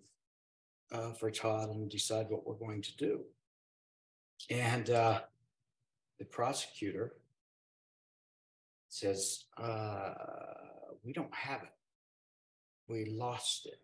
uh, 0.93 1.13
for 1.13 1.31
Todd 1.31 1.71
and 1.71 1.91
decide 1.91 2.27
what 2.29 2.47
we're 2.47 2.55
going 2.55 2.83
to 2.83 2.97
do. 2.99 3.21
And 4.51 4.91
uh, 4.91 5.21
the 6.19 6.27
prosecutor 6.27 7.15
says, 8.91 9.45
uh, 9.57 10.13
we 11.05 11.13
don't 11.13 11.35
have 11.35 11.63
it. 11.63 11.73
We 12.89 13.07
lost 13.07 13.67
it. 13.67 13.81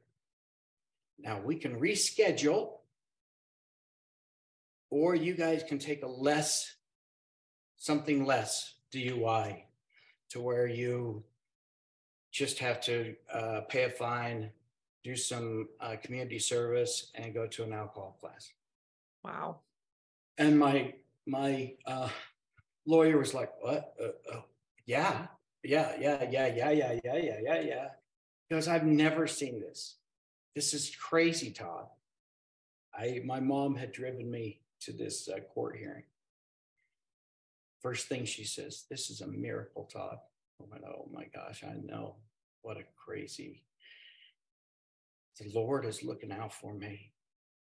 Now 1.19 1.40
we 1.42 1.57
can 1.57 1.79
reschedule, 1.79 2.79
or 4.90 5.14
you 5.14 5.35
guys 5.35 5.62
can 5.62 5.79
take 5.79 6.03
a 6.03 6.09
less, 6.09 6.75
something 7.77 8.25
less 8.25 8.75
DUI 8.92 9.62
to 10.31 10.40
where 10.40 10.66
you 10.66 11.25
just 12.33 12.59
have 12.59 12.81
to 12.83 13.14
uh, 13.33 13.61
pay 13.69 13.85
a 13.85 13.90
fine, 13.90 14.51
do 15.03 15.16
some 15.16 15.69
uh, 15.81 15.97
community 16.03 16.38
service, 16.38 17.11
and 17.14 17.33
go 17.33 17.47
to 17.47 17.64
an 17.64 17.73
alcohol 17.73 18.16
class. 18.21 18.53
Wow. 19.25 19.61
And 20.37 20.59
my 20.59 20.95
my 21.27 21.75
uh, 21.87 22.11
lawyer 22.87 23.19
was 23.19 23.33
like, 23.33 23.51
"What? 23.62 23.95
Uh, 24.01 24.37
uh, 24.37 24.40
yeah, 25.62 25.92
yeah, 25.99 26.29
yeah, 26.31 26.47
yeah, 26.47 26.71
yeah, 26.71 26.99
yeah, 27.05 27.16
yeah, 27.16 27.38
yeah, 27.42 27.61
yeah. 27.61 27.88
Because 28.49 28.69
I've 28.69 28.85
never 28.85 29.27
seen 29.27 29.61
this. 29.61 29.97
This 30.55 30.73
is 30.73 30.95
crazy, 30.95 31.51
Todd. 31.51 31.87
I 32.95 33.21
my 33.25 33.40
mom 33.40 33.75
had 33.75 33.92
driven 33.92 34.31
me 34.31 34.61
to 34.81 34.92
this 34.92 35.29
uh, 35.29 35.40
court 35.40 35.77
hearing. 35.77 36.05
First 37.83 38.09
thing 38.09 38.25
she 38.25 38.45
says, 38.45 38.85
"This 38.88 39.11
is 39.11 39.21
a 39.21 39.27
miracle, 39.27 39.85
Todd." 39.85 40.19
I 40.61 40.64
went, 40.71 40.85
"Oh 40.85 41.09
my 41.12 41.27
gosh, 41.35 41.62
I 41.64 41.75
know 41.75 42.16
what 42.62 42.79
a 42.79 42.85
crazy." 42.97 43.64
The 45.38 45.51
Lord 45.53 45.85
is 45.85 46.03
looking 46.03 46.33
out 46.33 46.55
for 46.55 46.73
me. 46.73 47.12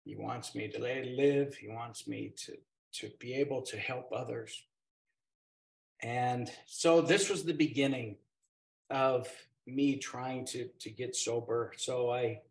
He 0.06 0.16
wants 0.16 0.56
me 0.56 0.70
to 0.70 0.80
live. 0.80 1.56
He 1.56 1.68
wants 1.68 2.08
me 2.08 2.34
to 2.46 2.58
to 3.00 3.12
be 3.20 3.34
able 3.34 3.62
to 3.64 3.78
help 3.78 4.12
others. 4.14 4.64
And 6.02 6.50
so 6.66 7.02
this 7.02 7.30
was 7.30 7.44
the 7.44 7.54
beginning 7.54 8.18
of 8.90 9.28
me 9.66 9.98
trying 9.98 10.46
to 10.46 10.70
to 10.80 10.90
get 10.90 11.16
sober. 11.16 11.74
So 11.78 12.12
I 12.12 12.42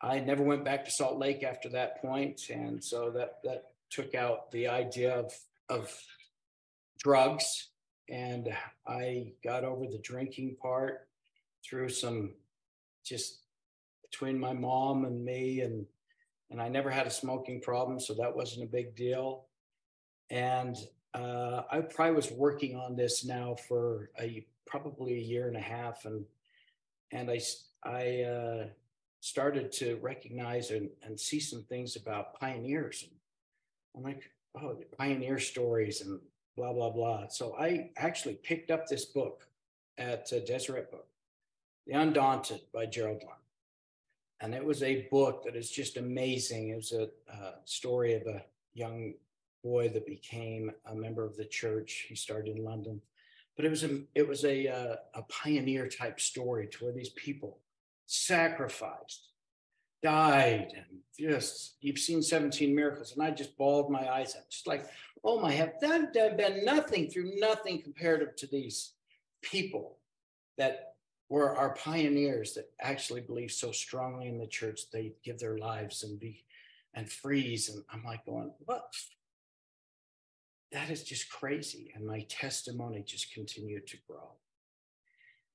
I 0.00 0.20
never 0.20 0.42
went 0.42 0.64
back 0.64 0.84
to 0.84 0.90
Salt 0.90 1.18
Lake 1.18 1.42
after 1.42 1.68
that 1.70 2.00
point, 2.02 2.50
and 2.50 2.82
so 2.82 3.10
that 3.12 3.38
that 3.44 3.70
took 3.90 4.14
out 4.14 4.50
the 4.50 4.68
idea 4.68 5.14
of 5.14 5.32
of 5.68 5.96
drugs, 6.98 7.70
and 8.08 8.54
I 8.86 9.32
got 9.42 9.64
over 9.64 9.86
the 9.86 9.98
drinking 9.98 10.56
part 10.60 11.08
through 11.64 11.88
some 11.88 12.34
just 13.04 13.40
between 14.02 14.38
my 14.38 14.52
mom 14.52 15.04
and 15.04 15.24
me, 15.24 15.60
and 15.60 15.86
and 16.50 16.60
I 16.60 16.68
never 16.68 16.90
had 16.90 17.06
a 17.06 17.10
smoking 17.10 17.60
problem, 17.60 18.00
so 18.00 18.14
that 18.14 18.34
wasn't 18.34 18.64
a 18.64 18.70
big 18.70 18.94
deal. 18.94 19.46
And 20.30 20.76
uh, 21.14 21.62
I 21.70 21.80
probably 21.80 22.16
was 22.16 22.30
working 22.32 22.76
on 22.76 22.96
this 22.96 23.24
now 23.24 23.54
for 23.54 24.10
a 24.20 24.44
probably 24.66 25.14
a 25.14 25.20
year 25.20 25.46
and 25.46 25.56
a 25.56 25.60
half, 25.60 26.04
and 26.04 26.24
and 27.12 27.30
I 27.30 27.40
I 27.84 28.22
uh, 28.22 28.66
started 29.20 29.70
to 29.72 29.96
recognize 30.02 30.70
and, 30.70 30.90
and 31.02 31.18
see 31.18 31.40
some 31.40 31.62
things 31.62 31.96
about 31.96 32.38
pioneers. 32.38 33.06
I'm 33.96 34.02
like, 34.02 34.30
oh, 34.60 34.76
pioneer 34.98 35.38
stories 35.38 36.00
and 36.00 36.20
blah 36.56 36.72
blah 36.72 36.90
blah. 36.90 37.28
So 37.28 37.54
I 37.58 37.90
actually 37.96 38.34
picked 38.34 38.70
up 38.72 38.88
this 38.88 39.04
book 39.04 39.46
at 39.98 40.32
uh, 40.32 40.40
Deseret 40.40 40.90
Book, 40.90 41.06
The 41.86 41.94
Undaunted 41.94 42.62
by 42.72 42.86
Gerald 42.86 43.22
Lund. 43.22 43.38
And 44.40 44.52
it 44.52 44.64
was 44.64 44.82
a 44.82 45.06
book 45.12 45.44
that 45.44 45.54
is 45.54 45.70
just 45.70 45.96
amazing. 45.96 46.70
It 46.70 46.76
was 46.76 46.92
a 46.92 47.04
uh, 47.32 47.52
story 47.64 48.14
of 48.14 48.26
a 48.26 48.44
young 48.74 49.14
boy 49.64 49.88
that 49.88 50.06
became 50.06 50.70
a 50.86 50.94
member 50.94 51.24
of 51.24 51.36
the 51.36 51.46
church. 51.46 52.04
He 52.08 52.14
started 52.14 52.56
in 52.56 52.64
London, 52.64 53.00
but 53.56 53.64
it 53.64 53.70
was 53.70 53.82
a 53.82 54.02
it 54.14 54.28
was 54.28 54.44
a 54.44 54.68
uh, 54.68 54.96
a 55.14 55.22
pioneer 55.22 55.88
type 55.88 56.20
story 56.20 56.68
to 56.68 56.84
where 56.84 56.92
these 56.92 57.08
people 57.10 57.58
sacrificed, 58.06 59.30
died, 60.02 60.72
and 60.76 61.00
just 61.18 61.76
you've 61.80 61.98
seen 61.98 62.22
17 62.22 62.74
miracles, 62.74 63.12
and 63.12 63.22
I 63.22 63.30
just 63.30 63.56
bawled 63.56 63.90
my 63.90 64.06
eyes 64.12 64.36
out, 64.36 64.50
just 64.50 64.66
like, 64.66 64.86
oh 65.24 65.40
my 65.40 65.52
have 65.52 65.80
that 65.80 66.12
been 66.36 66.64
nothing 66.64 67.08
through 67.08 67.32
nothing 67.38 67.80
comparative 67.82 68.36
to 68.36 68.46
these 68.46 68.92
people 69.42 69.98
that 70.58 70.94
were 71.30 71.56
our 71.56 71.74
pioneers 71.74 72.54
that 72.54 72.70
actually 72.80 73.22
believe 73.22 73.50
so 73.50 73.72
strongly 73.72 74.28
in 74.28 74.38
the 74.38 74.46
church 74.46 74.82
they 74.92 75.14
give 75.24 75.38
their 75.38 75.56
lives 75.56 76.02
and 76.02 76.20
be 76.20 76.44
and 76.92 77.10
freeze. 77.10 77.70
And 77.70 77.82
i'm 77.90 78.04
like 78.04 78.24
going 78.24 78.52
what 78.66 78.84
that 80.74 80.90
is 80.90 81.04
just 81.04 81.30
crazy. 81.30 81.92
And 81.94 82.04
my 82.04 82.26
testimony 82.28 83.04
just 83.06 83.32
continued 83.32 83.86
to 83.86 83.96
grow. 84.08 84.32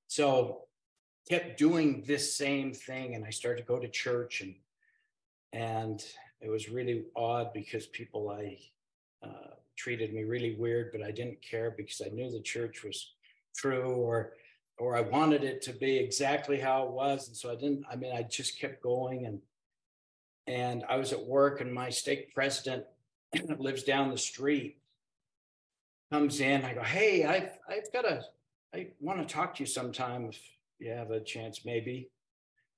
So 0.07 0.61
kept 1.29 1.59
doing 1.59 2.03
this 2.07 2.35
same 2.35 2.73
thing. 2.73 3.15
And 3.15 3.25
I 3.25 3.29
started 3.29 3.61
to 3.61 3.67
go 3.67 3.79
to 3.79 3.87
church 3.89 4.41
and 4.41 4.55
and 5.51 6.03
it 6.41 6.49
was 6.49 6.69
really 6.69 7.05
odd 7.15 7.51
because 7.53 7.85
people 7.87 8.29
I 8.29 8.59
uh, 9.21 9.55
treated 9.75 10.13
me 10.13 10.23
really 10.23 10.55
weird, 10.55 10.91
but 10.93 11.03
I 11.03 11.11
didn't 11.11 11.41
care 11.41 11.71
because 11.75 12.01
I 12.05 12.09
knew 12.09 12.31
the 12.31 12.41
church 12.41 12.83
was 12.83 13.13
true 13.55 13.91
or 13.91 14.33
or 14.77 14.95
I 14.95 15.01
wanted 15.01 15.43
it 15.43 15.61
to 15.63 15.73
be 15.73 15.97
exactly 15.97 16.57
how 16.57 16.83
it 16.83 16.91
was. 16.91 17.27
And 17.27 17.35
so 17.35 17.51
I 17.51 17.55
didn't, 17.55 17.83
I 17.91 17.97
mean, 17.97 18.15
I 18.15 18.23
just 18.23 18.57
kept 18.57 18.81
going 18.81 19.25
and 19.25 19.41
and 20.47 20.85
I 20.87 20.95
was 20.95 21.11
at 21.11 21.25
work 21.25 21.59
and 21.59 21.73
my 21.73 21.89
stake 21.89 22.33
president 22.33 22.85
lives 23.59 23.83
down 23.83 24.11
the 24.11 24.17
street 24.17 24.79
comes 26.11 26.39
in. 26.39 26.63
I 26.65 26.73
go, 26.73 26.83
hey, 26.83 27.23
I've 27.23 27.57
I've 27.67 27.91
got 27.93 28.05
a 28.05 28.23
I 28.73 28.89
want 28.99 29.27
to 29.27 29.33
talk 29.33 29.55
to 29.55 29.63
you 29.63 29.67
sometime 29.67 30.25
if 30.25 30.39
you 30.79 30.91
have 30.91 31.11
a 31.11 31.19
chance, 31.19 31.65
maybe. 31.65 32.09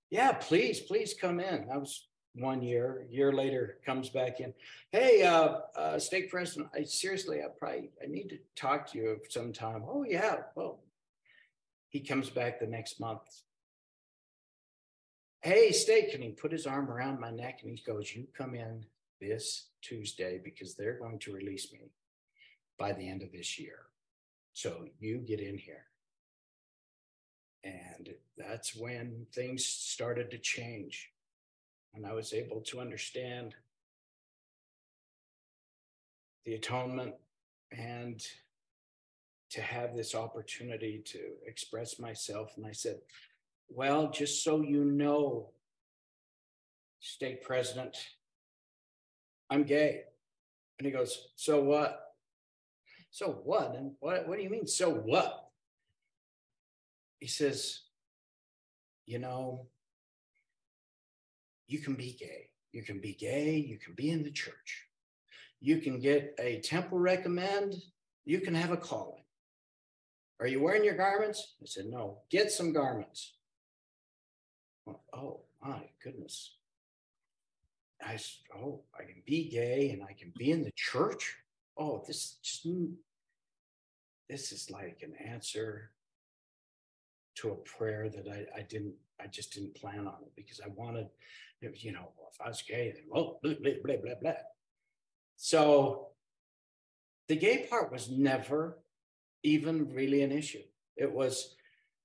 Yeah, 0.10 0.34
please, 0.34 0.80
please 0.80 1.14
come 1.14 1.40
in. 1.40 1.68
That 1.68 1.80
was 1.80 2.08
one 2.36 2.62
year. 2.62 3.06
Year 3.10 3.32
later, 3.34 3.78
comes 3.86 4.10
back 4.10 4.40
in. 4.40 4.54
Hey, 4.92 5.24
uh, 5.24 5.60
uh, 5.76 6.00
stake 6.00 6.30
president, 6.30 6.70
I 6.74 6.84
seriously, 6.84 7.42
I 7.42 7.48
probably 7.58 7.90
I 8.04 8.08
need 8.08 8.30
to 8.30 8.38
talk 8.56 8.92
to 8.92 8.98
you 8.98 9.18
sometime. 9.30 9.84
Oh 9.88 10.04
yeah, 10.04 10.38
well, 10.56 10.80
he 11.90 12.00
comes 12.00 12.30
back 12.30 12.60
the 12.60 12.68
next 12.68 13.00
month. 13.00 13.22
Hey, 15.42 15.72
state, 15.72 16.12
can 16.12 16.22
he 16.22 16.30
put 16.30 16.52
his 16.52 16.68
arm 16.68 16.90
around 16.90 17.20
my 17.20 17.32
neck 17.32 17.60
and 17.64 17.72
he 17.78 17.84
goes, 17.84 18.16
"You 18.16 18.28
come 18.38 18.56
in 18.56 18.86
this 19.20 19.68
Tuesday 19.82 20.40
because 20.44 20.76
they're 20.76 21.00
going 21.00 21.20
to 21.20 21.34
release 21.34 21.72
me." 21.74 21.92
By 22.78 22.94
the 22.94 23.08
end 23.08 23.22
of 23.22 23.32
this 23.32 23.60
year. 23.60 23.80
So 24.54 24.86
you 25.00 25.20
get 25.20 25.40
in 25.40 25.58
here. 25.58 25.86
And 27.64 28.10
that's 28.38 28.76
when 28.76 29.28
things 29.34 29.66
started 29.66 30.32
to 30.32 30.38
change. 30.38 31.12
And 31.94 32.06
I 32.06 32.14
was 32.14 32.34
able 32.34 32.62
to 32.62 32.80
understand 32.80 33.56
the 36.46 36.56
atonement 36.56 37.14
and 37.72 38.22
to 39.52 39.62
have 39.62 39.96
this 39.96 40.16
opportunity 40.16 41.02
to 41.06 41.20
express 41.46 42.00
myself. 42.00 42.54
And 42.58 42.66
I 42.66 42.72
said, 42.72 42.98
Well, 43.70 44.10
just 44.10 44.44
so 44.44 44.62
you 44.62 44.86
know, 44.86 45.50
stake 47.00 47.44
president, 47.44 47.98
I'm 49.50 49.64
gay. 49.64 50.04
And 50.80 50.86
he 50.86 50.92
goes, 50.92 51.28
So 51.36 51.62
what? 51.62 52.11
So 53.12 53.42
what? 53.44 53.76
And 53.76 53.92
what, 54.00 54.28
what 54.28 54.38
do 54.38 54.44
you 54.44 54.50
mean, 54.50 54.66
so 54.66 54.90
what? 54.90 55.50
He 57.20 57.28
says, 57.28 57.82
you 59.06 59.20
know, 59.20 59.68
you 61.68 61.80
can 61.80 61.96
be 61.96 62.14
gay. 62.18 62.50
You 62.72 62.84
can 62.84 63.00
be 63.00 63.14
gay. 63.14 63.56
You 63.58 63.78
can 63.78 63.94
be 63.94 64.10
in 64.10 64.24
the 64.24 64.32
church. 64.32 64.88
You 65.60 65.78
can 65.78 66.00
get 66.00 66.36
a 66.40 66.62
temple 66.62 67.00
recommend. 67.00 67.76
You 68.26 68.40
can 68.40 68.56
have 68.56 68.72
a 68.72 68.78
calling. 68.78 69.24
Are 70.40 70.48
you 70.48 70.62
wearing 70.62 70.84
your 70.84 70.96
garments? 70.96 71.56
I 71.62 71.66
said, 71.66 71.86
no, 71.86 72.20
get 72.30 72.52
some 72.52 72.74
garments. 72.74 73.34
oh, 75.14 75.42
my 75.62 75.84
goodness. 76.04 76.56
I 78.04 78.16
said, 78.16 78.42
oh, 78.56 78.82
I 78.98 79.04
can 79.04 79.22
be 79.28 79.50
gay 79.50 79.92
and 79.92 80.02
I 80.02 80.14
can 80.14 80.34
be 80.36 80.50
in 80.50 80.64
the 80.64 80.72
church 80.76 81.38
oh, 81.82 82.04
this 82.06 82.38
just 82.44 82.68
this 84.30 84.52
is 84.52 84.70
like 84.70 85.00
an 85.02 85.14
answer 85.28 85.92
to 87.36 87.50
a 87.50 87.56
prayer 87.56 88.10
that 88.10 88.28
I, 88.28 88.60
I 88.60 88.62
didn't 88.62 88.94
I 89.20 89.28
just 89.28 89.54
didn't 89.54 89.76
plan 89.76 90.08
on 90.08 90.16
it 90.24 90.32
because 90.36 90.62
I 90.64 90.70
wanted, 90.70 91.08
you 91.76 91.92
know, 91.92 92.10
if 92.32 92.42
I 92.44 92.50
was 92.50 92.64
gay, 92.64 92.94
then 92.94 93.04
blah, 93.12 93.34
blah, 93.42 93.54
blah, 93.84 93.98
blah, 94.04 94.16
blah. 94.22 94.34
So 95.36 96.08
the 97.28 97.36
gay 97.36 97.68
part 97.70 97.92
was 97.92 98.10
never 98.10 98.80
even 99.44 99.94
really 99.94 100.24
an 100.24 100.32
issue. 100.32 100.64
It 100.98 101.12
was, 101.12 101.56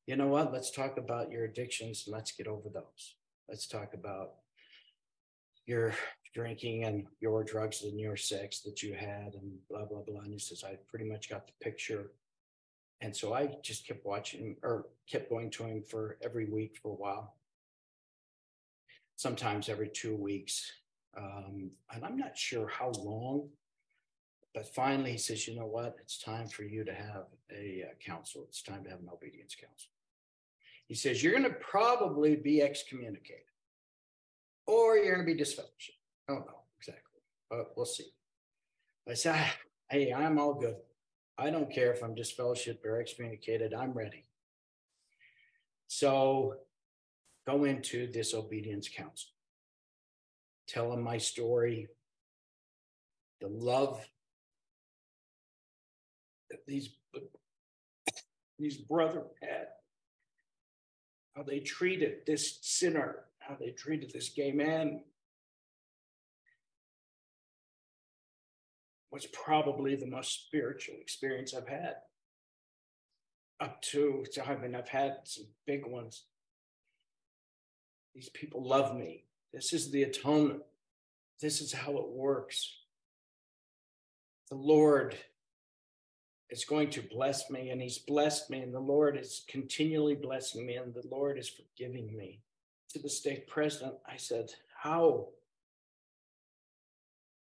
you 0.06 0.16
know 0.16 0.28
what, 0.28 0.52
let's 0.52 0.70
talk 0.70 0.98
about 0.98 1.30
your 1.30 1.44
addictions 1.44 2.04
and 2.06 2.14
let's 2.14 2.32
get 2.32 2.46
over 2.46 2.68
those. 2.68 3.16
Let's 3.48 3.66
talk 3.66 3.94
about 3.94 4.32
your 5.64 5.94
drinking 6.36 6.84
and 6.84 7.06
your 7.20 7.42
drugs 7.42 7.82
and 7.82 7.98
your 7.98 8.14
sex 8.14 8.60
that 8.60 8.82
you 8.82 8.92
had 8.92 9.32
and 9.40 9.50
blah 9.70 9.86
blah 9.86 10.02
blah. 10.06 10.20
And 10.20 10.32
he 10.34 10.38
says 10.38 10.62
i 10.64 10.76
pretty 10.86 11.06
much 11.06 11.30
got 11.30 11.46
the 11.46 11.54
picture. 11.62 12.10
And 13.00 13.16
so 13.16 13.32
i 13.32 13.56
just 13.62 13.86
kept 13.88 14.04
watching 14.04 14.56
or 14.62 14.86
kept 15.10 15.30
going 15.30 15.50
to 15.52 15.64
him 15.64 15.82
for 15.82 16.18
every 16.22 16.44
week 16.44 16.76
for 16.82 16.90
a 16.92 17.00
while. 17.04 17.36
Sometimes 19.16 19.70
every 19.70 19.88
two 19.88 20.14
weeks. 20.14 20.70
Um, 21.16 21.70
and 21.94 22.04
i'm 22.04 22.18
not 22.18 22.36
sure 22.36 22.68
how 22.68 22.90
long 22.98 23.48
but 24.52 24.74
finally 24.74 25.12
he 25.12 25.18
says 25.18 25.48
you 25.48 25.56
know 25.58 25.64
what? 25.64 25.96
It's 26.02 26.18
time 26.18 26.48
for 26.48 26.62
you 26.62 26.84
to 26.84 26.92
have 26.92 27.24
a, 27.50 27.84
a 27.92 27.94
council 28.04 28.44
it's 28.46 28.62
time 28.62 28.84
to 28.84 28.90
have 28.90 29.00
an 29.00 29.08
obedience 29.10 29.54
council 29.54 29.90
he 30.88 30.94
says 30.94 31.22
you're 31.22 31.32
going 31.32 31.50
to 31.50 31.58
probably 31.74 32.36
be 32.36 32.60
excommunicated 32.60 33.50
or 34.66 34.98
you're 34.98 35.14
going 35.14 35.26
to 35.26 35.34
be 35.34 35.40
disfellowshipped 35.42 35.95
I 36.28 36.32
don't 36.32 36.46
know 36.46 36.62
exactly, 36.78 37.20
but 37.48 37.76
we'll 37.76 37.86
see. 37.86 38.12
I 39.08 39.14
said, 39.14 39.36
ah, 39.36 39.54
hey, 39.90 40.12
I'm 40.12 40.38
all 40.38 40.54
good. 40.54 40.76
I 41.38 41.50
don't 41.50 41.70
care 41.70 41.92
if 41.92 42.02
I'm 42.02 42.14
disfellowshipped 42.14 42.84
or 42.84 43.00
excommunicated. 43.00 43.72
I'm 43.74 43.92
ready. 43.92 44.24
So 45.86 46.54
go 47.46 47.64
into 47.64 48.10
this 48.10 48.34
obedience 48.34 48.88
council. 48.88 49.30
Tell 50.66 50.90
them 50.90 51.02
my 51.02 51.18
story, 51.18 51.88
the 53.40 53.48
love 53.48 54.04
that 56.50 56.66
these 56.66 56.90
these 58.58 58.78
brethren 58.78 59.26
had, 59.42 59.66
how 61.36 61.42
they 61.42 61.60
treated 61.60 62.24
this 62.26 62.58
sinner, 62.62 63.26
how 63.38 63.54
they 63.60 63.70
treated 63.70 64.10
this 64.10 64.30
gay 64.30 64.50
man, 64.50 65.02
was 69.16 69.26
probably 69.28 69.96
the 69.96 70.06
most 70.06 70.44
spiritual 70.44 70.96
experience 71.00 71.54
I've 71.54 71.66
had. 71.66 71.94
Up 73.58 73.80
to, 73.80 74.26
I 74.46 74.56
mean, 74.56 74.74
I've 74.74 74.90
had 74.90 75.20
some 75.24 75.46
big 75.66 75.86
ones. 75.86 76.24
These 78.14 78.28
people 78.28 78.62
love 78.62 78.94
me. 78.94 79.24
This 79.54 79.72
is 79.72 79.90
the 79.90 80.02
atonement. 80.02 80.60
This 81.40 81.62
is 81.62 81.72
how 81.72 81.96
it 81.96 82.10
works. 82.10 82.74
The 84.50 84.56
Lord 84.56 85.16
is 86.50 86.66
going 86.66 86.90
to 86.90 87.00
bless 87.00 87.48
me, 87.48 87.70
and 87.70 87.80
He's 87.80 87.98
blessed 87.98 88.50
me, 88.50 88.60
and 88.60 88.74
the 88.74 88.80
Lord 88.80 89.16
is 89.16 89.46
continually 89.48 90.14
blessing 90.14 90.66
me, 90.66 90.76
and 90.76 90.92
the 90.92 91.08
Lord 91.10 91.38
is 91.38 91.48
forgiving 91.48 92.14
me. 92.14 92.42
To 92.90 92.98
the 92.98 93.08
stake 93.08 93.48
president, 93.48 93.94
I 94.06 94.18
said, 94.18 94.50
How 94.76 95.28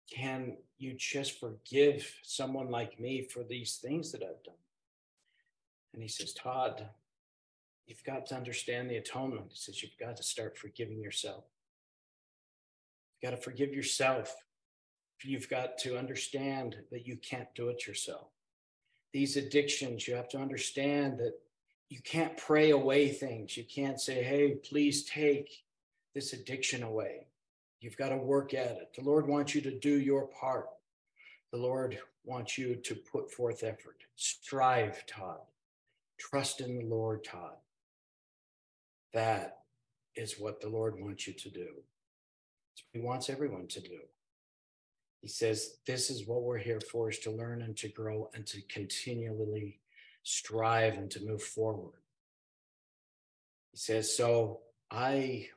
can 0.08 0.56
you 0.78 0.94
just 0.94 1.38
forgive 1.38 2.18
someone 2.22 2.70
like 2.70 3.00
me 3.00 3.22
for 3.22 3.42
these 3.42 3.76
things 3.76 4.12
that 4.12 4.22
I've 4.22 4.42
done? 4.42 4.54
And 5.92 6.02
he 6.02 6.08
says, 6.08 6.32
Todd, 6.32 6.88
you've 7.86 8.04
got 8.04 8.26
to 8.26 8.36
understand 8.36 8.90
the 8.90 8.96
atonement. 8.96 9.46
He 9.50 9.56
says, 9.56 9.82
You've 9.82 9.98
got 9.98 10.16
to 10.16 10.22
start 10.22 10.58
forgiving 10.58 11.00
yourself. 11.00 11.44
You've 13.22 13.30
got 13.30 13.36
to 13.36 13.42
forgive 13.42 13.72
yourself. 13.72 14.34
You've 15.22 15.48
got 15.48 15.78
to 15.78 15.96
understand 15.96 16.76
that 16.90 17.06
you 17.06 17.16
can't 17.16 17.48
do 17.54 17.68
it 17.68 17.86
yourself 17.86 18.28
these 19.14 19.36
addictions, 19.36 20.08
you 20.08 20.16
have 20.16 20.28
to 20.28 20.38
understand 20.38 21.18
that 21.18 21.34
you 21.88 22.00
can't 22.02 22.36
pray 22.36 22.70
away 22.70 23.08
things. 23.08 23.56
You 23.56 23.62
can't 23.64 24.00
say, 24.00 24.24
hey, 24.24 24.56
please 24.68 25.04
take 25.04 25.62
this 26.14 26.32
addiction 26.32 26.82
away. 26.82 27.28
You've 27.84 27.98
got 27.98 28.08
to 28.08 28.16
work 28.16 28.54
at 28.54 28.78
it. 28.78 28.94
The 28.96 29.04
Lord 29.04 29.28
wants 29.28 29.54
you 29.54 29.60
to 29.60 29.78
do 29.78 30.00
your 30.00 30.26
part. 30.28 30.68
The 31.52 31.58
Lord 31.58 31.98
wants 32.24 32.56
you 32.56 32.76
to 32.76 32.94
put 32.94 33.30
forth 33.30 33.62
effort. 33.62 33.98
Strive, 34.16 35.04
Todd. 35.04 35.40
Trust 36.18 36.62
in 36.62 36.78
the 36.78 36.86
Lord, 36.86 37.24
Todd. 37.24 37.56
That 39.12 39.58
is 40.16 40.40
what 40.40 40.62
the 40.62 40.68
Lord 40.70 40.98
wants 40.98 41.26
you 41.26 41.34
to 41.34 41.50
do. 41.50 41.68
He 42.94 43.00
wants 43.00 43.28
everyone 43.28 43.66
to 43.66 43.82
do. 43.82 44.00
He 45.20 45.28
says, 45.28 45.76
This 45.86 46.08
is 46.08 46.26
what 46.26 46.42
we're 46.42 46.56
here 46.56 46.80
for, 46.80 47.10
is 47.10 47.18
to 47.18 47.30
learn 47.30 47.60
and 47.60 47.76
to 47.76 47.88
grow 47.88 48.30
and 48.32 48.46
to 48.46 48.62
continually 48.62 49.80
strive 50.22 50.94
and 50.94 51.10
to 51.10 51.22
move 51.22 51.42
forward. 51.42 52.00
He 53.72 53.76
says, 53.76 54.16
So 54.16 54.60
I, 54.90 55.48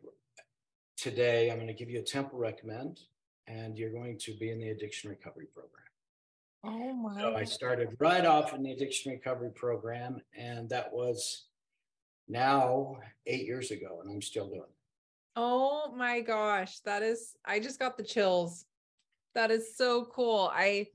today, 0.97 1.49
I'm 1.49 1.57
going 1.57 1.67
to 1.67 1.73
give 1.73 1.89
you 1.89 1.99
a 1.99 2.03
temple 2.03 2.39
recommend, 2.39 2.99
and 3.47 3.77
you're 3.77 3.91
going 3.91 4.17
to 4.19 4.33
be 4.39 4.51
in 4.51 4.59
the 4.59 4.69
addiction 4.69 5.09
recovery 5.09 5.47
program. 5.53 5.83
Oh 6.63 6.93
my. 6.93 7.21
So 7.21 7.35
I 7.35 7.43
started 7.43 7.89
right 7.99 8.25
off 8.25 8.53
in 8.53 8.63
the 8.63 8.71
addiction 8.71 9.11
recovery 9.11 9.51
program, 9.55 10.19
and 10.37 10.67
that 10.69 10.91
was 10.91 11.45
now 12.27 12.97
eight 13.25 13.45
years 13.45 13.71
ago, 13.71 13.99
and 14.01 14.11
I'm 14.11 14.21
still 14.21 14.47
doing 14.47 14.61
it. 14.61 14.75
Oh 15.35 15.93
my 15.95 16.19
gosh. 16.21 16.79
That 16.79 17.03
is, 17.03 17.35
I 17.45 17.59
just 17.59 17.79
got 17.79 17.95
the 17.95 18.03
chills. 18.03 18.65
That 19.35 19.51
is 19.51 19.77
so 19.77 20.05
cool. 20.05 20.51
I 20.51 20.87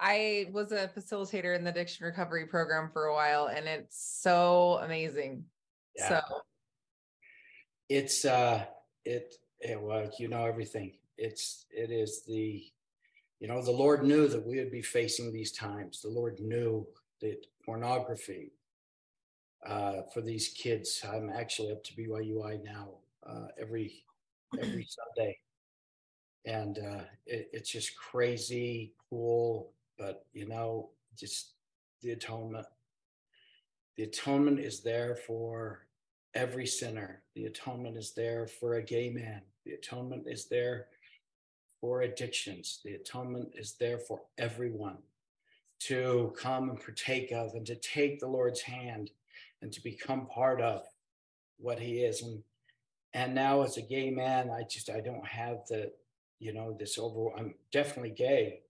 I 0.00 0.46
was 0.50 0.72
a 0.72 0.88
facilitator 0.96 1.54
in 1.54 1.62
the 1.62 1.70
addiction 1.70 2.06
recovery 2.06 2.46
program 2.46 2.88
for 2.90 3.04
a 3.04 3.14
while 3.14 3.48
and 3.48 3.68
it's 3.68 4.18
so 4.22 4.80
amazing. 4.82 5.44
Yeah. 5.94 6.08
So 6.08 6.20
it's 7.90 8.24
uh 8.24 8.64
it, 9.04 9.34
it 9.60 9.80
well, 9.80 10.10
you 10.18 10.28
know 10.28 10.46
everything. 10.46 10.92
It's 11.18 11.66
it 11.70 11.90
is 11.90 12.22
the 12.22 12.64
you 13.40 13.48
know 13.48 13.62
the 13.62 13.70
Lord 13.70 14.04
knew 14.04 14.28
that 14.28 14.46
we 14.46 14.58
would 14.58 14.70
be 14.70 14.82
facing 14.82 15.32
these 15.32 15.52
times. 15.52 16.00
The 16.00 16.08
Lord 16.08 16.40
knew 16.40 16.86
that 17.20 17.46
pornography 17.64 18.52
uh, 19.66 20.02
for 20.12 20.20
these 20.22 20.48
kids. 20.48 21.02
I'm 21.04 21.30
actually 21.30 21.72
up 21.72 21.84
to 21.84 21.94
BYUI 21.94 22.64
now 22.64 22.88
uh, 23.26 23.48
every 23.60 24.04
every 24.60 24.86
Sunday 24.88 25.38
and 26.44 26.78
uh, 26.78 27.04
it, 27.26 27.50
it's 27.52 27.70
just 27.70 27.96
crazy 27.96 28.92
cool 29.08 29.72
but 29.98 30.24
you 30.32 30.46
know 30.46 30.90
just 31.16 31.52
the 32.02 32.12
atonement 32.12 32.66
the 33.96 34.04
atonement 34.04 34.58
is 34.58 34.80
there 34.80 35.16
for 35.16 35.86
every 36.34 36.66
sinner. 36.66 37.22
The 37.34 37.46
atonement 37.46 37.96
is 37.96 38.12
there 38.14 38.46
for 38.46 38.74
a 38.74 38.82
gay 38.82 39.10
man. 39.10 39.42
The 39.64 39.72
atonement 39.72 40.24
is 40.26 40.46
there 40.46 40.86
for 41.80 42.02
addictions. 42.02 42.80
The 42.84 42.94
atonement 42.94 43.50
is 43.54 43.74
there 43.78 43.98
for 43.98 44.22
everyone 44.38 44.98
to 45.80 46.32
come 46.36 46.68
and 46.68 46.80
partake 46.80 47.32
of 47.32 47.54
and 47.54 47.64
to 47.66 47.74
take 47.74 48.20
the 48.20 48.26
lord's 48.28 48.60
hand 48.60 49.10
and 49.62 49.72
to 49.72 49.82
become 49.82 50.26
part 50.26 50.60
of 50.60 50.82
what 51.58 51.78
he 51.78 52.00
is. 52.00 52.22
And 52.22 52.42
and 53.12 53.34
now 53.34 53.62
as 53.62 53.76
a 53.76 53.82
gay 53.82 54.08
man 54.08 54.50
i 54.50 54.62
just 54.62 54.88
i 54.88 55.00
don't 55.00 55.26
have 55.26 55.66
the 55.68 55.90
you 56.40 56.54
know, 56.54 56.74
this 56.76 56.98
over, 56.98 57.28
I'm 57.38 57.54
definitely 57.70 58.10
gay, 58.10 58.62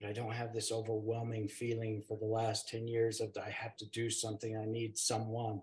but 0.00 0.10
I 0.10 0.12
don't 0.12 0.32
have 0.32 0.52
this 0.52 0.70
overwhelming 0.70 1.48
feeling 1.48 2.02
for 2.06 2.16
the 2.18 2.26
last 2.26 2.68
10 2.68 2.86
years 2.86 3.20
of 3.20 3.34
I 3.42 3.50
have 3.50 3.76
to 3.78 3.86
do 3.86 4.10
something, 4.10 4.56
I 4.56 4.66
need 4.66 4.96
someone. 4.96 5.62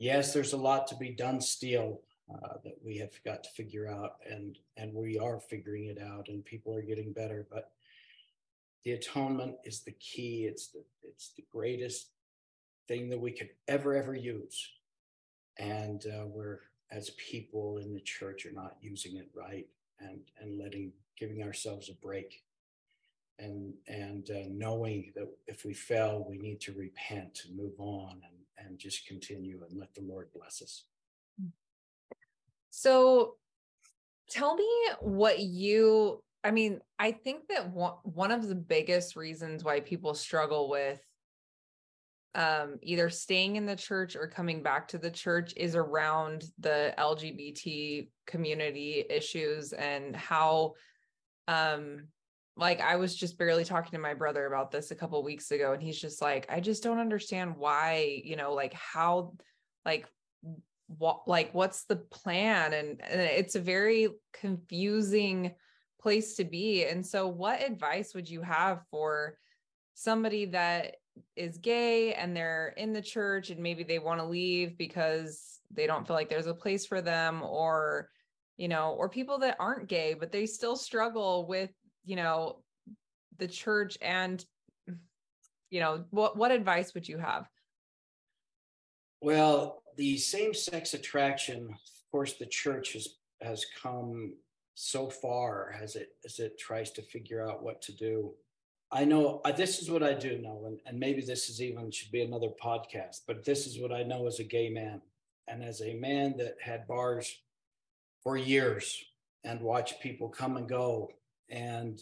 Yes, 0.00 0.32
there's 0.32 0.54
a 0.54 0.56
lot 0.56 0.86
to 0.88 0.96
be 0.96 1.10
done 1.10 1.42
still 1.42 2.00
uh, 2.32 2.54
that 2.64 2.78
we 2.82 2.96
have 2.96 3.12
got 3.22 3.44
to 3.44 3.50
figure 3.50 3.86
out, 3.86 4.14
and 4.28 4.58
and 4.78 4.94
we 4.94 5.18
are 5.18 5.38
figuring 5.38 5.86
it 5.88 5.98
out, 6.00 6.28
and 6.28 6.42
people 6.42 6.74
are 6.74 6.80
getting 6.80 7.12
better. 7.12 7.46
But 7.52 7.70
the 8.82 8.92
atonement 8.92 9.56
is 9.62 9.82
the 9.82 9.92
key. 9.92 10.46
It's 10.46 10.68
the 10.68 10.82
it's 11.02 11.32
the 11.36 11.44
greatest 11.52 12.12
thing 12.88 13.10
that 13.10 13.20
we 13.20 13.30
could 13.30 13.50
ever 13.68 13.94
ever 13.94 14.14
use, 14.14 14.70
and 15.58 16.02
uh, 16.06 16.24
we're 16.24 16.60
as 16.90 17.10
people 17.10 17.76
in 17.76 17.92
the 17.92 18.00
church 18.00 18.46
are 18.46 18.52
not 18.52 18.76
using 18.80 19.16
it 19.16 19.28
right 19.34 19.68
and 20.00 20.20
and 20.40 20.58
letting 20.58 20.92
giving 21.18 21.42
ourselves 21.42 21.90
a 21.90 21.94
break 21.94 22.42
and 23.38 23.74
and 23.86 24.30
uh, 24.30 24.48
knowing 24.48 25.12
that 25.14 25.28
if 25.46 25.64
we 25.64 25.72
fail 25.72 26.26
we 26.28 26.38
need 26.38 26.60
to 26.60 26.72
repent 26.72 27.42
and 27.46 27.56
move 27.56 27.78
on 27.78 28.20
and 28.24 28.39
and 28.64 28.78
just 28.78 29.06
continue 29.06 29.62
and 29.68 29.78
let 29.78 29.94
the 29.94 30.02
lord 30.02 30.28
bless 30.34 30.62
us. 30.62 30.84
So 32.70 33.36
tell 34.30 34.54
me 34.54 34.68
what 35.00 35.40
you 35.40 36.22
i 36.44 36.50
mean 36.50 36.80
i 36.98 37.10
think 37.10 37.48
that 37.48 37.70
one, 37.70 37.94
one 38.04 38.30
of 38.30 38.48
the 38.48 38.54
biggest 38.54 39.16
reasons 39.16 39.64
why 39.64 39.80
people 39.80 40.14
struggle 40.14 40.70
with 40.70 41.00
um, 42.36 42.78
either 42.84 43.10
staying 43.10 43.56
in 43.56 43.66
the 43.66 43.74
church 43.74 44.14
or 44.14 44.28
coming 44.28 44.62
back 44.62 44.86
to 44.88 44.98
the 44.98 45.10
church 45.10 45.52
is 45.56 45.74
around 45.74 46.44
the 46.60 46.94
LGBT 46.96 48.08
community 48.24 49.04
issues 49.10 49.72
and 49.72 50.14
how 50.14 50.74
um 51.48 52.06
like 52.56 52.80
I 52.80 52.96
was 52.96 53.14
just 53.14 53.38
barely 53.38 53.64
talking 53.64 53.92
to 53.92 53.98
my 53.98 54.14
brother 54.14 54.46
about 54.46 54.70
this 54.70 54.90
a 54.90 54.94
couple 54.94 55.22
weeks 55.22 55.50
ago 55.50 55.72
and 55.72 55.82
he's 55.82 56.00
just 56.00 56.20
like 56.20 56.46
I 56.50 56.60
just 56.60 56.82
don't 56.82 56.98
understand 56.98 57.56
why, 57.56 58.22
you 58.24 58.36
know, 58.36 58.52
like 58.52 58.74
how 58.74 59.34
like 59.84 60.06
what 60.86 61.26
like 61.26 61.54
what's 61.54 61.84
the 61.84 61.96
plan 61.96 62.72
and, 62.72 63.00
and 63.00 63.20
it's 63.20 63.54
a 63.54 63.60
very 63.60 64.08
confusing 64.32 65.54
place 66.00 66.36
to 66.36 66.44
be. 66.44 66.84
And 66.84 67.06
so 67.06 67.28
what 67.28 67.62
advice 67.62 68.14
would 68.14 68.28
you 68.28 68.42
have 68.42 68.82
for 68.90 69.36
somebody 69.94 70.46
that 70.46 70.96
is 71.36 71.58
gay 71.58 72.14
and 72.14 72.36
they're 72.36 72.74
in 72.76 72.92
the 72.92 73.02
church 73.02 73.50
and 73.50 73.60
maybe 73.60 73.84
they 73.84 73.98
want 73.98 74.20
to 74.20 74.26
leave 74.26 74.76
because 74.78 75.60
they 75.70 75.86
don't 75.86 76.06
feel 76.06 76.16
like 76.16 76.28
there's 76.28 76.46
a 76.46 76.54
place 76.54 76.86
for 76.86 77.00
them 77.00 77.42
or 77.42 78.08
you 78.56 78.68
know 78.68 78.94
or 78.98 79.08
people 79.08 79.38
that 79.38 79.56
aren't 79.58 79.88
gay 79.88 80.14
but 80.14 80.32
they 80.32 80.46
still 80.46 80.76
struggle 80.76 81.46
with 81.46 81.70
you 82.04 82.16
know 82.16 82.58
the 83.38 83.48
church 83.48 83.96
and 84.00 84.44
you 85.70 85.80
know 85.80 86.04
what 86.10 86.36
what 86.36 86.50
advice 86.50 86.94
would 86.94 87.08
you 87.08 87.18
have 87.18 87.48
well 89.20 89.82
the 89.96 90.16
same 90.16 90.52
sex 90.54 90.94
attraction 90.94 91.68
of 91.68 92.10
course 92.10 92.34
the 92.34 92.46
church 92.46 92.92
has 92.94 93.08
has 93.42 93.64
come 93.82 94.34
so 94.74 95.08
far 95.08 95.74
as 95.80 95.96
it 95.96 96.10
as 96.24 96.38
it 96.38 96.58
tries 96.58 96.90
to 96.90 97.02
figure 97.02 97.48
out 97.48 97.62
what 97.62 97.80
to 97.82 97.92
do 97.92 98.32
I 98.92 99.04
know 99.04 99.40
uh, 99.44 99.52
this 99.52 99.80
is 99.80 99.90
what 99.90 100.02
I 100.02 100.14
do 100.14 100.38
know, 100.38 100.64
and, 100.66 100.80
and 100.84 100.98
maybe 100.98 101.22
this 101.22 101.48
is 101.48 101.62
even 101.62 101.90
should 101.90 102.10
be 102.10 102.22
another 102.22 102.48
podcast, 102.62 103.20
but 103.26 103.44
this 103.44 103.66
is 103.66 103.80
what 103.80 103.92
I 103.92 104.02
know 104.02 104.26
as 104.26 104.40
a 104.40 104.44
gay 104.44 104.68
man 104.68 105.00
and 105.46 105.62
as 105.62 105.80
a 105.80 105.94
man 105.94 106.36
that 106.38 106.56
had 106.60 106.88
bars 106.88 107.32
for 108.22 108.36
years 108.36 109.02
and 109.44 109.60
watched 109.60 110.00
people 110.00 110.28
come 110.28 110.56
and 110.56 110.68
go. 110.68 111.10
And 111.50 112.00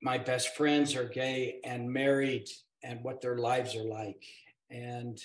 my 0.00 0.18
best 0.18 0.56
friends 0.56 0.94
are 0.96 1.04
gay 1.04 1.60
and 1.64 1.90
married 1.90 2.48
and 2.82 3.02
what 3.02 3.20
their 3.20 3.36
lives 3.36 3.74
are 3.76 3.84
like. 3.84 4.24
And 4.70 5.20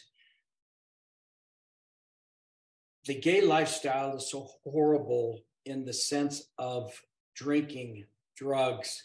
the 3.05 3.15
gay 3.19 3.41
lifestyle 3.41 4.17
is 4.17 4.29
so 4.29 4.47
horrible 4.63 5.41
in 5.65 5.85
the 5.85 5.93
sense 5.93 6.43
of 6.57 6.91
drinking 7.35 8.05
drugs, 8.35 9.03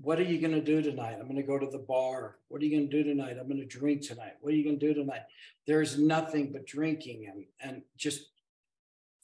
what 0.00 0.18
are 0.18 0.24
you 0.24 0.40
going 0.40 0.52
to 0.54 0.60
do 0.60 0.82
tonight? 0.82 1.16
I'm 1.18 1.26
going 1.26 1.36
to 1.36 1.42
go 1.42 1.58
to 1.58 1.70
the 1.70 1.78
bar. 1.78 2.36
What 2.48 2.60
are 2.60 2.64
you 2.64 2.76
going 2.76 2.90
to 2.90 3.02
do 3.02 3.08
tonight? 3.08 3.36
I'm 3.40 3.48
going 3.48 3.60
to 3.60 3.66
drink 3.66 4.02
tonight. 4.02 4.34
What 4.40 4.52
are 4.52 4.56
you 4.56 4.64
going 4.64 4.78
to 4.78 4.86
do 4.86 4.94
tonight? 4.94 5.22
There's 5.66 5.98
nothing 5.98 6.52
but 6.52 6.66
drinking 6.66 7.26
and 7.28 7.44
and 7.60 7.82
just 7.96 8.26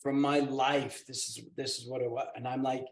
from 0.01 0.20
my 0.20 0.40
life, 0.40 1.07
this 1.07 1.28
is 1.28 1.40
this 1.57 1.78
is 1.78 1.88
what 1.88 2.03
it 2.03 2.11
was. 2.11 2.26
And 2.34 2.48
I'm 2.48 2.62
like, 2.62 2.86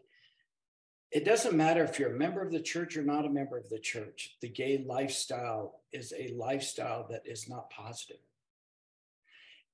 it 1.11 1.25
doesn't 1.25 1.55
matter 1.55 1.83
if 1.83 1.97
you're 1.97 2.13
a 2.13 2.17
member 2.17 2.41
of 2.41 2.51
the 2.51 2.61
church 2.61 2.95
or 2.95 3.01
not 3.01 3.25
a 3.25 3.29
member 3.29 3.57
of 3.57 3.67
the 3.69 3.79
church. 3.79 4.37
The 4.41 4.49
gay 4.49 4.83
lifestyle 4.87 5.81
is 5.91 6.13
a 6.17 6.33
lifestyle 6.35 7.07
that 7.09 7.23
is 7.25 7.49
not 7.49 7.69
positive. 7.71 8.21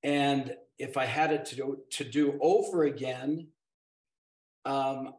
And 0.01 0.55
if 0.79 0.97
I 0.97 1.05
had 1.05 1.31
it 1.31 1.45
to 1.45 1.55
do, 1.55 1.79
to 1.91 2.03
do 2.03 2.37
over 2.41 2.83
again, 2.83 3.47
um, 4.63 5.13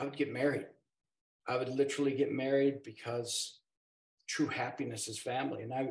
I 0.00 0.04
would 0.04 0.16
get 0.16 0.32
married. 0.32 0.66
I 1.46 1.56
would 1.56 1.68
literally 1.68 2.14
get 2.14 2.32
married 2.32 2.82
because 2.82 3.60
true 4.26 4.48
happiness 4.48 5.06
is 5.06 5.18
family. 5.18 5.62
And 5.62 5.72
I, 5.72 5.90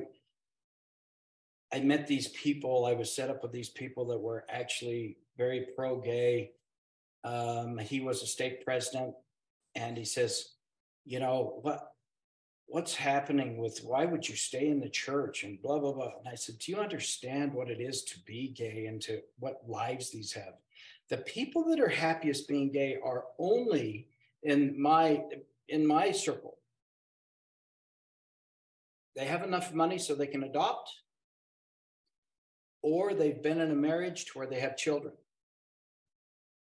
I 1.73 1.79
met 1.81 2.07
these 2.07 2.29
people. 2.29 2.85
I 2.85 2.93
was 2.93 3.13
set 3.13 3.29
up 3.29 3.41
with 3.41 3.51
these 3.51 3.69
people 3.69 4.05
that 4.07 4.19
were 4.19 4.45
actually 4.49 5.17
very 5.37 5.67
pro 5.75 5.99
gay. 5.99 6.51
Um, 7.23 7.77
he 7.77 8.01
was 8.01 8.21
a 8.21 8.27
stake 8.27 8.63
president, 8.63 9.15
and 9.73 9.97
he 9.97 10.05
says, 10.05 10.53
"You 11.05 11.19
know 11.19 11.59
what? 11.61 11.91
What's 12.67 12.95
happening 12.95 13.57
with 13.57 13.83
why 13.83 14.05
would 14.05 14.27
you 14.27 14.35
stay 14.35 14.69
in 14.69 14.79
the 14.79 14.89
church 14.89 15.43
and 15.43 15.61
blah 15.61 15.79
blah 15.79 15.93
blah?" 15.93 16.17
And 16.19 16.27
I 16.27 16.35
said, 16.35 16.59
"Do 16.59 16.71
you 16.71 16.77
understand 16.77 17.53
what 17.53 17.69
it 17.69 17.81
is 17.81 18.03
to 18.05 18.19
be 18.21 18.49
gay 18.49 18.85
and 18.85 19.01
to 19.03 19.21
what 19.39 19.67
lives 19.67 20.11
these 20.11 20.33
have? 20.33 20.55
The 21.09 21.17
people 21.17 21.63
that 21.65 21.79
are 21.79 21.89
happiest 21.89 22.47
being 22.47 22.71
gay 22.71 22.97
are 23.03 23.25
only 23.37 24.09
in 24.43 24.79
my 24.79 25.25
in 25.67 25.85
my 25.85 26.11
circle. 26.11 26.59
They 29.15 29.25
have 29.25 29.43
enough 29.43 29.73
money 29.73 29.97
so 29.97 30.13
they 30.13 30.27
can 30.27 30.43
adopt." 30.43 30.91
Or 32.85 33.13
they've 33.13 33.41
been 33.41 33.59
in 33.59 33.71
a 33.71 33.75
marriage 33.75 34.25
to 34.25 34.37
where 34.37 34.47
they 34.47 34.59
have 34.59 34.77
children 34.77 35.13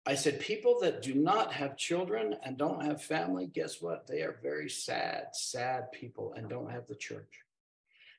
I 0.09 0.14
said, 0.14 0.41
people 0.41 0.79
that 0.81 1.03
do 1.03 1.14
not 1.14 1.53
have 1.53 1.77
children 1.77 2.35
and 2.43 2.57
don't 2.57 2.83
have 2.83 3.03
family, 3.03 3.45
guess 3.45 3.83
what? 3.83 4.07
They 4.07 4.23
are 4.23 4.39
very 4.43 4.71
sad, 4.71 5.27
sad 5.35 5.93
people 5.93 6.33
and 6.35 6.49
don't 6.49 6.71
have 6.71 6.87
the 6.87 6.95
church. 6.95 7.43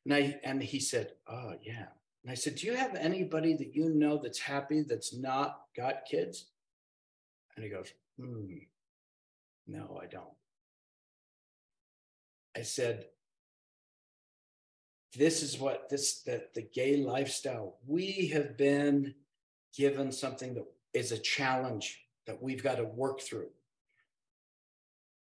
And, 0.05 0.13
I, 0.13 0.39
and 0.43 0.61
he 0.61 0.79
said, 0.79 1.13
oh, 1.27 1.53
yeah. 1.63 1.87
And 2.21 2.31
I 2.31 2.35
said, 2.35 2.57
do 2.57 2.67
you 2.67 2.75
have 2.75 2.93
anybody 2.93 3.55
that 3.55 3.75
you 3.75 3.89
know 3.89 4.19
that's 4.21 4.37
happy 4.37 4.83
that's 4.83 5.15
not 5.15 5.61
got 5.75 6.05
kids? 6.05 6.45
And 7.55 7.65
he 7.65 7.71
goes, 7.71 7.91
hmm, 8.19 8.45
no, 9.65 9.99
I 9.99 10.05
don't. 10.05 10.25
I 12.55 12.61
said, 12.61 13.05
this 15.15 15.41
is 15.41 15.57
what 15.59 15.89
this, 15.89 16.21
the, 16.21 16.43
the 16.53 16.61
gay 16.61 16.97
lifestyle, 16.97 17.77
we 17.87 18.27
have 18.33 18.57
been 18.57 19.13
given 19.75 20.11
something 20.11 20.53
that 20.55 20.65
is 20.93 21.11
a 21.11 21.17
challenge 21.17 22.01
that 22.27 22.41
we've 22.41 22.63
got 22.63 22.75
to 22.75 22.83
work 22.83 23.21
through. 23.21 23.49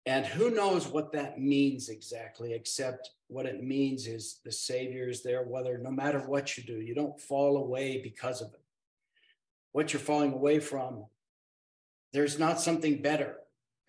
And 0.06 0.26
who 0.26 0.52
knows 0.52 0.88
what 0.88 1.12
that 1.14 1.40
means 1.40 1.90
exactly, 1.90 2.54
except 2.54 3.10
what 3.28 3.48
it 3.48 3.64
means 3.64 4.06
is 4.06 4.40
the 4.46 4.52
Savior 4.52 5.10
is 5.10 5.24
there, 5.24 5.44
whether 5.44 5.78
no 5.80 5.90
matter 5.90 6.20
what 6.20 6.58
you 6.58 6.64
do, 6.64 6.80
you 6.80 6.94
don't 6.94 7.20
fall 7.20 7.58
away 7.58 8.02
because 8.04 8.42
of 8.42 8.54
it. 8.54 8.62
What 9.72 9.92
you're 9.92 10.00
falling 10.00 10.34
away 10.34 10.60
from, 10.60 11.06
there's 12.14 12.38
not 12.38 12.62
something 12.62 13.02
better. 13.02 13.38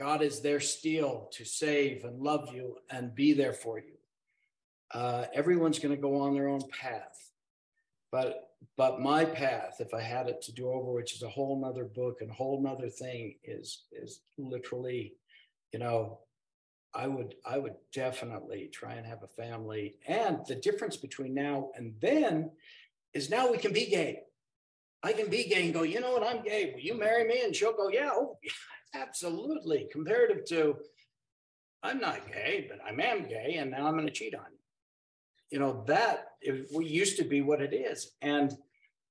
God 0.00 0.22
is 0.22 0.40
there 0.40 0.60
still 0.60 1.28
to 1.32 1.44
save 1.44 2.04
and 2.04 2.20
love 2.20 2.52
you 2.52 2.78
and 2.90 3.14
be 3.14 3.34
there 3.34 3.52
for 3.52 3.78
you. 3.78 3.95
Uh, 4.92 5.24
everyone's 5.34 5.78
going 5.78 5.94
to 5.94 6.00
go 6.00 6.20
on 6.20 6.34
their 6.34 6.48
own 6.48 6.62
path. 6.70 7.30
But 8.12 8.42
but 8.76 9.00
my 9.00 9.24
path, 9.24 9.76
if 9.80 9.92
I 9.92 10.00
had 10.00 10.28
it 10.28 10.40
to 10.42 10.52
do 10.52 10.68
over, 10.70 10.92
which 10.92 11.14
is 11.14 11.22
a 11.22 11.28
whole 11.28 11.60
nother 11.60 11.84
book 11.84 12.20
and 12.20 12.30
a 12.30 12.34
whole 12.34 12.62
nother 12.62 12.88
thing, 12.88 13.36
is 13.44 13.84
is 13.92 14.20
literally, 14.38 15.14
you 15.72 15.78
know, 15.78 16.20
I 16.94 17.06
would 17.06 17.34
I 17.44 17.58
would 17.58 17.74
definitely 17.92 18.68
try 18.72 18.94
and 18.94 19.06
have 19.06 19.22
a 19.22 19.28
family. 19.28 19.96
And 20.06 20.38
the 20.46 20.54
difference 20.54 20.96
between 20.96 21.34
now 21.34 21.70
and 21.76 21.94
then 22.00 22.50
is 23.12 23.30
now 23.30 23.50
we 23.50 23.58
can 23.58 23.72
be 23.72 23.86
gay. 23.86 24.22
I 25.02 25.12
can 25.12 25.28
be 25.28 25.44
gay 25.44 25.64
and 25.64 25.74
go, 25.74 25.82
you 25.82 26.00
know 26.00 26.12
what, 26.12 26.26
I'm 26.26 26.42
gay. 26.42 26.72
Will 26.72 26.80
you 26.80 26.98
marry 26.98 27.24
me? 27.24 27.42
And 27.44 27.54
she'll 27.54 27.76
go, 27.76 27.88
yeah, 27.88 28.10
oh, 28.12 28.38
absolutely. 28.94 29.88
Comparative 29.92 30.44
to, 30.46 30.76
I'm 31.82 32.00
not 32.00 32.26
gay, 32.26 32.66
but 32.68 32.80
I 32.84 32.90
am 32.90 33.28
gay, 33.28 33.56
and 33.58 33.70
now 33.70 33.86
I'm 33.86 33.94
going 33.94 34.06
to 34.06 34.12
cheat 34.12 34.34
on 34.34 34.46
you 34.50 34.55
you 35.50 35.58
know 35.58 35.84
that 35.86 36.32
we 36.74 36.86
used 36.86 37.16
to 37.18 37.24
be 37.24 37.42
what 37.42 37.60
it 37.60 37.74
is. 37.74 38.12
And 38.22 38.52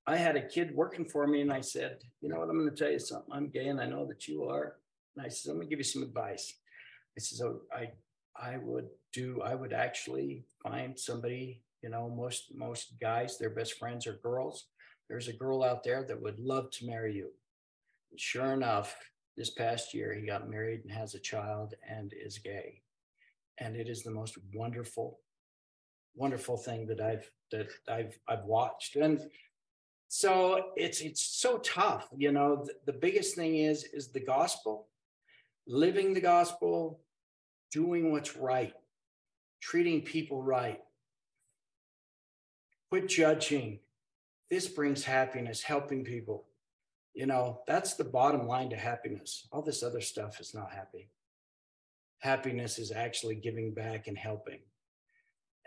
i 0.07 0.15
had 0.15 0.35
a 0.35 0.47
kid 0.47 0.75
working 0.75 1.03
for 1.03 1.25
me 1.25 1.41
and 1.41 1.51
i 1.51 1.61
said 1.61 1.97
you 2.21 2.29
know 2.29 2.39
what? 2.39 2.49
I'm 2.49 2.57
going 2.57 2.69
to 2.69 2.75
tell 2.75 2.91
you 2.91 2.99
something. 2.99 3.33
I'm 3.33 3.49
gay 3.49 3.67
and 3.67 3.81
i 3.81 3.85
know 3.85 4.05
that 4.05 4.27
you 4.27 4.45
are. 4.45 4.75
And 5.15 5.25
i 5.25 5.29
said 5.29 5.53
going 5.53 5.61
to 5.61 5.69
give 5.69 5.79
you 5.79 5.83
some 5.83 6.03
advice. 6.03 6.53
I 7.17 7.21
said 7.21 7.37
so 7.37 7.47
oh, 7.47 7.77
i 7.77 7.91
i 8.37 8.57
would 8.57 8.87
do 9.13 9.41
i 9.41 9.55
would 9.55 9.71
actually 9.71 10.43
find 10.61 10.99
somebody 10.99 11.61
you 11.81 11.89
know 11.89 12.09
most 12.09 12.53
most 12.53 12.95
guys 12.99 13.37
their 13.37 13.49
best 13.49 13.77
friends 13.79 14.07
are 14.07 14.19
girls. 14.21 14.67
There's 15.09 15.27
a 15.27 15.33
girl 15.33 15.63
out 15.63 15.83
there 15.83 16.03
that 16.03 16.21
would 16.21 16.39
love 16.39 16.71
to 16.71 16.85
marry 16.87 17.13
you. 17.13 17.29
And 18.11 18.19
sure 18.19 18.53
enough 18.53 18.95
this 19.37 19.51
past 19.51 19.93
year 19.93 20.13
he 20.13 20.25
got 20.25 20.49
married 20.49 20.81
and 20.83 20.91
has 20.91 21.13
a 21.13 21.19
child 21.19 21.75
and 21.87 22.13
is 22.13 22.39
gay. 22.39 22.81
And 23.59 23.75
it 23.75 23.87
is 23.87 24.03
the 24.03 24.11
most 24.11 24.37
wonderful 24.53 25.19
wonderful 26.15 26.57
thing 26.57 26.87
that 26.87 27.01
I've 27.01 27.29
that 27.51 27.69
I've 27.87 28.17
I've 28.27 28.45
watched. 28.45 28.95
And 28.95 29.19
so 30.07 30.71
it's 30.75 31.01
it's 31.01 31.21
so 31.21 31.57
tough, 31.59 32.07
you 32.15 32.31
know. 32.31 32.63
The, 32.65 32.91
the 32.91 32.99
biggest 32.99 33.35
thing 33.35 33.57
is 33.57 33.83
is 33.85 34.09
the 34.09 34.19
gospel, 34.19 34.87
living 35.67 36.13
the 36.13 36.21
gospel, 36.21 37.01
doing 37.71 38.11
what's 38.11 38.35
right, 38.35 38.73
treating 39.61 40.01
people 40.01 40.41
right. 40.41 40.81
Quit 42.89 43.09
judging. 43.09 43.79
This 44.49 44.67
brings 44.67 45.03
happiness, 45.03 45.61
helping 45.63 46.03
people. 46.03 46.45
You 47.13 47.25
know, 47.25 47.61
that's 47.65 47.95
the 47.95 48.03
bottom 48.03 48.47
line 48.47 48.69
to 48.69 48.75
happiness. 48.75 49.47
All 49.51 49.61
this 49.61 49.83
other 49.83 50.01
stuff 50.01 50.39
is 50.39 50.53
not 50.53 50.71
happy. 50.71 51.09
Happiness 52.19 52.77
is 52.77 52.91
actually 52.91 53.35
giving 53.35 53.73
back 53.73 54.07
and 54.07 54.17
helping. 54.17 54.59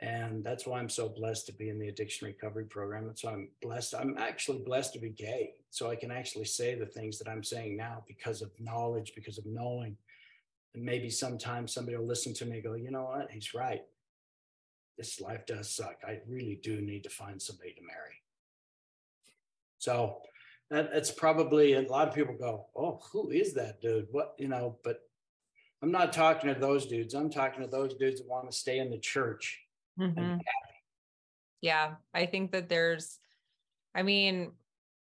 And 0.01 0.45
that's 0.45 0.65
why 0.65 0.79
I'm 0.79 0.89
so 0.89 1.09
blessed 1.09 1.47
to 1.47 1.53
be 1.53 1.71
in 1.71 1.79
the 1.79 1.89
addiction 1.89 2.29
recovery 2.29 2.67
program. 2.67 3.09
And 3.09 3.19
so 3.19 3.31
I'm 3.31 3.49
blessed. 3.61 3.95
I'm 3.97 4.17
actually 4.17 4.59
blessed 4.59 4.93
to 4.93 5.01
be 5.01 5.11
gay. 5.11 5.55
So 5.71 5.91
I 5.91 5.97
can 5.97 6.13
actually 6.13 6.45
say 6.45 6.77
the 6.77 6.87
things 6.87 7.19
that 7.19 7.29
I'm 7.29 7.43
saying 7.43 7.77
now 7.77 8.05
because 8.07 8.41
of 8.41 8.51
knowledge, 8.61 9.13
because 9.17 9.39
of 9.39 9.47
knowing. 9.47 9.97
And 10.75 10.85
maybe 10.85 11.11
sometimes 11.11 11.75
somebody 11.75 11.97
will 11.97 12.07
listen 12.07 12.33
to 12.35 12.47
me 12.47 12.57
and 12.57 12.65
go, 12.65 12.75
you 12.75 12.93
know 12.93 13.05
what? 13.05 13.31
He's 13.33 13.55
right. 13.55 13.83
This 14.97 15.21
life 15.21 15.47
does 15.47 15.69
suck. 15.69 15.97
I 16.07 16.21
really 16.29 16.61
do 16.63 16.81
need 16.81 17.03
to 17.05 17.11
find 17.11 17.41
somebody 17.43 17.73
to 17.73 17.83
marry. 17.83 18.23
So 19.79 20.19
that, 20.71 20.93
that's 20.93 21.11
probably 21.11 21.73
a 21.73 21.83
lot 21.83 22.07
of 22.07 22.15
people 22.15 22.37
go, 22.39 22.67
oh, 22.77 23.01
who 23.13 23.31
is 23.31 23.53
that 23.55 23.81
dude? 23.81 24.07
What, 24.13 24.35
you 24.39 24.49
know, 24.49 24.77
but 24.85 25.01
I'm 25.83 25.91
not 25.91 26.13
talking 26.13 26.53
to 26.53 26.59
those 26.59 26.87
dudes. 26.87 27.15
I'm 27.15 27.31
talking 27.31 27.63
to 27.63 27.69
those 27.69 27.95
dudes 27.95 28.21
that 28.21 28.29
want 28.29 28.49
to 28.49 28.57
stay 28.57 28.79
in 28.79 28.91
the 28.91 28.99
church 28.99 29.61
Mm-hmm. 29.99 30.39
Yeah, 31.61 31.95
I 32.15 32.27
think 32.27 32.53
that 32.53 32.69
there's, 32.69 33.19
I 33.95 34.03
mean, 34.03 34.53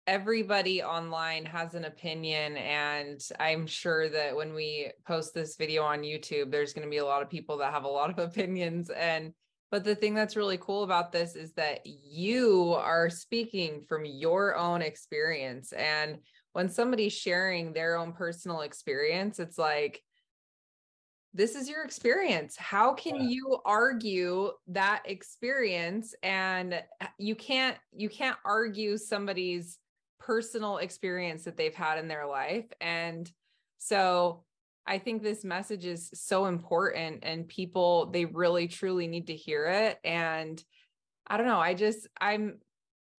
everybody 0.08 0.84
online 0.84 1.46
has 1.46 1.74
an 1.74 1.86
opinion 1.86 2.58
and 2.58 3.20
i'm 3.40 3.66
sure 3.66 4.08
that 4.08 4.36
when 4.36 4.54
we 4.54 4.92
post 5.08 5.34
this 5.34 5.56
video 5.56 5.82
on 5.84 6.02
youtube 6.02 6.52
there's 6.52 6.74
going 6.74 6.86
to 6.86 6.90
be 6.90 6.98
a 6.98 7.06
lot 7.06 7.24
of 7.24 7.30
people 7.30 7.58
that 7.58 7.74
have 7.74 7.86
a 7.86 7.88
lot 7.88 8.10
of 8.10 8.20
opinions 8.30 8.90
and 8.92 9.34
but 9.72 9.84
the 9.84 9.96
thing 9.96 10.14
that's 10.14 10.36
really 10.36 10.58
cool 10.58 10.84
about 10.84 11.12
this 11.12 11.36
is 11.36 11.54
that 11.54 11.80
you 11.86 12.76
are 12.78 13.10
speaking 13.10 13.84
from 13.90 14.06
your 14.06 14.56
own 14.56 14.82
experience 14.82 15.72
and 15.74 16.20
when 16.54 16.70
somebody's 16.70 17.14
sharing 17.14 17.74
their 17.74 17.98
own 17.98 18.14
personal 18.14 18.62
experience 18.62 19.40
it's 19.40 19.58
like 19.58 20.04
this 21.36 21.54
is 21.54 21.68
your 21.68 21.84
experience. 21.84 22.56
How 22.56 22.94
can 22.94 23.16
yeah. 23.16 23.28
you 23.28 23.58
argue 23.66 24.52
that 24.68 25.04
experience? 25.06 26.16
And 26.24 26.76
uh, 27.02 27.08
you 27.18 27.36
can't 27.36 27.78
you 27.94 28.08
can't 28.10 28.38
argue 28.46 28.98
somebody's 28.98 29.78
personal 30.20 30.78
experience 30.78 31.44
that 31.44 31.58
they've 31.58 31.76
had 31.76 32.00
in 32.00 32.08
their 32.08 32.26
life. 32.26 32.66
And 32.82 33.30
so 33.78 34.44
i 34.88 35.00
think 35.00 35.22
this 35.22 35.44
message 35.44 35.86
is 35.86 36.12
so 36.14 36.46
important 36.46 37.20
and 37.24 37.48
people 37.48 38.12
they 38.12 38.26
really 38.26 38.68
truly 38.68 39.08
need 39.08 39.28
to 39.28 39.36
hear 39.36 39.66
it. 39.66 40.00
And 40.04 40.64
i 41.28 41.38
don't 41.38 41.48
know 41.48 41.60
i 41.60 41.74
just 41.74 42.08
i'm 42.22 42.60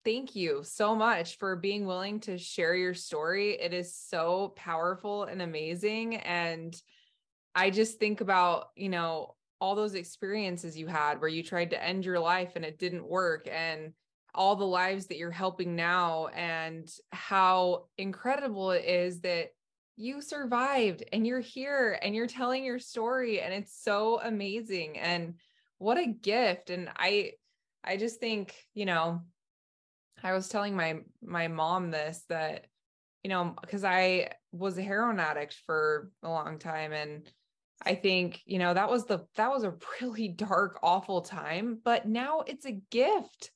thank 0.04 0.36
you 0.36 0.60
so 0.62 0.94
much 0.94 1.36
for 1.38 1.56
being 1.56 1.84
willing 1.84 2.20
to 2.20 2.38
share 2.38 2.76
your 2.76 2.94
story. 2.94 3.58
It 3.60 3.74
is 3.74 3.96
so 3.96 4.54
powerful 4.54 5.24
and 5.24 5.42
amazing. 5.42 6.14
And 6.18 6.80
I 7.56 7.70
just 7.70 7.98
think 7.98 8.20
about, 8.20 8.68
you 8.76 8.90
know, 8.90 9.34
all 9.60 9.74
those 9.74 9.94
experiences 9.94 10.76
you 10.76 10.86
had 10.86 11.18
where 11.20 11.30
you 11.30 11.42
tried 11.42 11.70
to 11.70 11.82
end 11.82 12.04
your 12.04 12.20
life 12.20 12.52
and 12.54 12.64
it 12.64 12.78
didn't 12.78 13.08
work 13.08 13.48
and 13.50 13.94
all 14.34 14.54
the 14.54 14.66
lives 14.66 15.06
that 15.06 15.16
you're 15.16 15.30
helping 15.30 15.74
now 15.74 16.26
and 16.28 16.92
how 17.10 17.86
incredible 17.96 18.70
it 18.72 18.84
is 18.84 19.20
that 19.20 19.48
you 19.96 20.20
survived 20.20 21.02
and 21.10 21.26
you're 21.26 21.40
here 21.40 21.98
and 22.02 22.14
you're 22.14 22.26
telling 22.26 22.62
your 22.62 22.78
story 22.78 23.40
and 23.40 23.54
it's 23.54 23.82
so 23.82 24.20
amazing 24.22 24.98
and 24.98 25.34
what 25.78 25.96
a 25.96 26.06
gift. 26.06 26.68
And 26.68 26.90
i 26.98 27.32
i 27.82 27.96
just 27.96 28.20
think 28.20 28.54
you 28.74 28.84
know 28.84 29.22
i 30.22 30.32
was 30.32 30.48
telling 30.48 30.76
my 30.76 30.98
my 31.22 31.48
mom 31.48 31.90
this 31.90 32.24
that 32.28 32.66
you 33.22 33.30
know 33.30 33.54
because 33.60 33.84
i 33.84 34.28
was 34.52 34.76
a 34.76 34.82
heroin 34.82 35.20
addict 35.20 35.54
for 35.66 36.10
a 36.22 36.28
long 36.28 36.58
time 36.58 36.92
and 36.92 37.30
i 37.82 37.94
think 37.94 38.40
you 38.46 38.58
know 38.58 38.74
that 38.74 38.90
was 38.90 39.06
the 39.06 39.26
that 39.36 39.50
was 39.50 39.64
a 39.64 39.74
really 40.00 40.28
dark 40.48 40.78
awful 40.82 41.20
time 41.20 41.78
but 41.84 42.06
now 42.06 42.42
it's 42.46 42.66
a 42.66 42.80
gift 42.90 43.50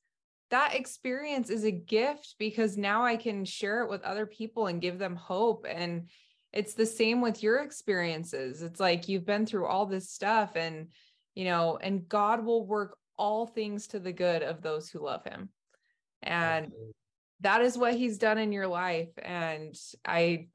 that 0.51 0.75
experience 0.75 1.49
is 1.49 1.65
a 1.65 1.71
gift 1.71 2.35
because 2.39 2.77
now 2.77 3.05
I 3.05 3.17
can 3.17 3.45
share 3.45 3.83
it 3.83 3.91
with 3.91 4.03
other 4.03 4.27
people 4.27 4.67
and 4.67 4.81
give 4.81 4.99
them 4.99 5.15
hope. 5.15 5.65
And 5.69 6.11
it's 6.53 6.75
the 6.75 6.87
same 6.87 7.21
with 7.21 7.43
your 7.43 7.61
experiences. 7.61 8.61
It's 8.61 8.81
like 8.81 9.09
you've 9.09 9.25
been 9.25 9.47
through 9.47 9.67
all 9.67 9.87
this 9.87 10.11
stuff 10.11 10.57
and, 10.57 10.89
you 11.37 11.45
know, 11.45 11.79
and 11.81 12.09
God 12.09 12.45
will 12.45 12.67
work 12.67 12.97
all 13.17 13.47
things 13.47 13.87
to 13.89 14.01
the 14.01 14.13
good 14.13 14.43
of 14.43 14.61
those 14.61 14.91
who 14.91 15.05
love 15.05 15.25
him. 15.25 15.51
And 16.23 16.73
that 17.41 17.63
is 17.63 17.79
what 17.79 17.95
he's 17.95 18.19
done 18.19 18.39
in 18.39 18.51
your 18.51 18.67
life. 18.67 19.11
And 19.23 19.77
I, 20.05 20.49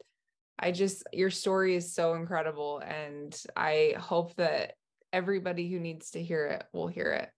I 0.58 0.72
just, 0.72 1.04
your 1.12 1.30
story 1.30 1.76
is 1.76 1.94
so 1.94 2.14
incredible. 2.14 2.80
And 2.80 3.36
I 3.56 3.96
hope 3.98 4.36
that 4.36 4.74
everybody 5.12 5.70
who 5.70 5.80
needs 5.80 6.12
to 6.12 6.24
hear 6.24 6.46
it 6.48 6.66
will 6.74 6.88
hear 6.88 7.12
it. 7.12 7.30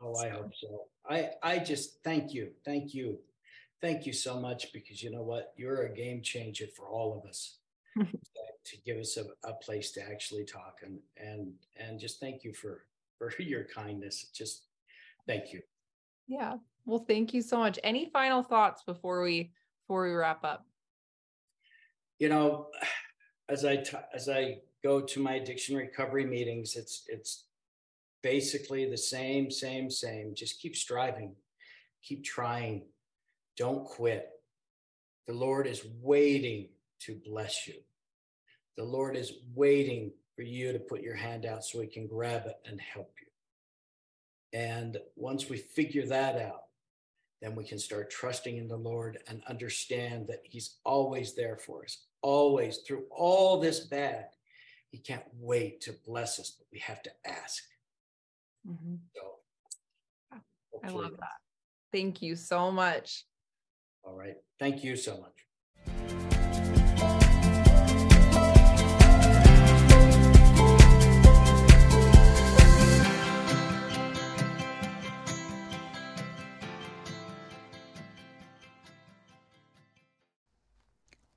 Oh, 0.00 0.16
I 0.16 0.28
hope 0.28 0.52
so. 0.54 0.84
I, 1.08 1.30
I 1.42 1.58
just 1.58 2.02
thank 2.02 2.32
you. 2.34 2.50
Thank 2.64 2.94
you. 2.94 3.18
Thank 3.80 4.06
you 4.06 4.12
so 4.12 4.38
much 4.38 4.72
because 4.72 5.02
you 5.02 5.10
know 5.10 5.22
what? 5.22 5.52
You're 5.56 5.82
a 5.82 5.94
game 5.94 6.22
changer 6.22 6.66
for 6.76 6.88
all 6.88 7.18
of 7.18 7.28
us 7.28 7.58
to 7.96 8.76
give 8.84 8.98
us 8.98 9.16
a, 9.16 9.24
a 9.48 9.54
place 9.54 9.90
to 9.92 10.02
actually 10.02 10.44
talk 10.44 10.78
and 10.84 10.98
and 11.16 11.52
and 11.76 11.98
just 11.98 12.20
thank 12.20 12.44
you 12.44 12.52
for 12.52 12.84
for 13.18 13.32
your 13.42 13.64
kindness. 13.64 14.30
Just 14.32 14.66
thank 15.26 15.52
you. 15.52 15.60
Yeah. 16.28 16.56
Well, 16.84 17.04
thank 17.06 17.34
you 17.34 17.42
so 17.42 17.58
much. 17.58 17.78
Any 17.82 18.08
final 18.12 18.42
thoughts 18.42 18.82
before 18.84 19.22
we 19.22 19.52
before 19.82 20.06
we 20.06 20.14
wrap 20.14 20.44
up? 20.44 20.64
You 22.22 22.28
know, 22.28 22.68
as 23.48 23.64
I 23.64 23.84
as 24.14 24.28
I 24.28 24.58
go 24.84 25.00
to 25.00 25.20
my 25.20 25.34
addiction 25.34 25.76
recovery 25.76 26.24
meetings, 26.24 26.76
it's 26.76 27.02
it's 27.08 27.46
basically 28.22 28.88
the 28.88 28.96
same, 28.96 29.50
same, 29.50 29.90
same. 29.90 30.32
Just 30.32 30.60
keep 30.60 30.76
striving, 30.76 31.34
keep 32.00 32.22
trying, 32.22 32.84
don't 33.56 33.84
quit. 33.84 34.30
The 35.26 35.32
Lord 35.32 35.66
is 35.66 35.84
waiting 36.00 36.68
to 37.00 37.20
bless 37.26 37.66
you. 37.66 37.74
The 38.76 38.84
Lord 38.84 39.16
is 39.16 39.32
waiting 39.56 40.12
for 40.36 40.42
you 40.42 40.72
to 40.72 40.78
put 40.78 41.02
your 41.02 41.16
hand 41.16 41.44
out 41.44 41.64
so 41.64 41.80
he 41.80 41.88
can 41.88 42.06
grab 42.06 42.46
it 42.46 42.56
and 42.64 42.80
help 42.80 43.12
you. 43.20 44.60
And 44.60 44.96
once 45.16 45.48
we 45.48 45.56
figure 45.56 46.06
that 46.06 46.40
out, 46.40 46.66
then 47.40 47.56
we 47.56 47.64
can 47.64 47.80
start 47.80 48.12
trusting 48.12 48.56
in 48.56 48.68
the 48.68 48.76
Lord 48.76 49.18
and 49.26 49.42
understand 49.48 50.28
that 50.28 50.42
he's 50.44 50.76
always 50.84 51.34
there 51.34 51.56
for 51.56 51.82
us, 51.82 51.98
always 52.22 52.78
through 52.78 53.04
all 53.10 53.60
this 53.60 53.80
bad. 53.80 54.26
He 54.90 54.98
can't 54.98 55.24
wait 55.38 55.80
to 55.82 55.94
bless 56.06 56.38
us, 56.38 56.50
but 56.58 56.66
we 56.72 56.78
have 56.80 57.02
to 57.02 57.10
ask. 57.26 57.62
Mm-hmm. 58.68 58.96
So, 59.14 60.38
I 60.84 60.88
love 60.88 61.16
that. 61.18 61.38
Thank 61.92 62.22
you 62.22 62.36
so 62.36 62.70
much. 62.70 63.24
All 64.04 64.14
right. 64.14 64.36
Thank 64.58 64.82
you 64.82 64.96
so 64.96 65.18
much. 65.18 65.46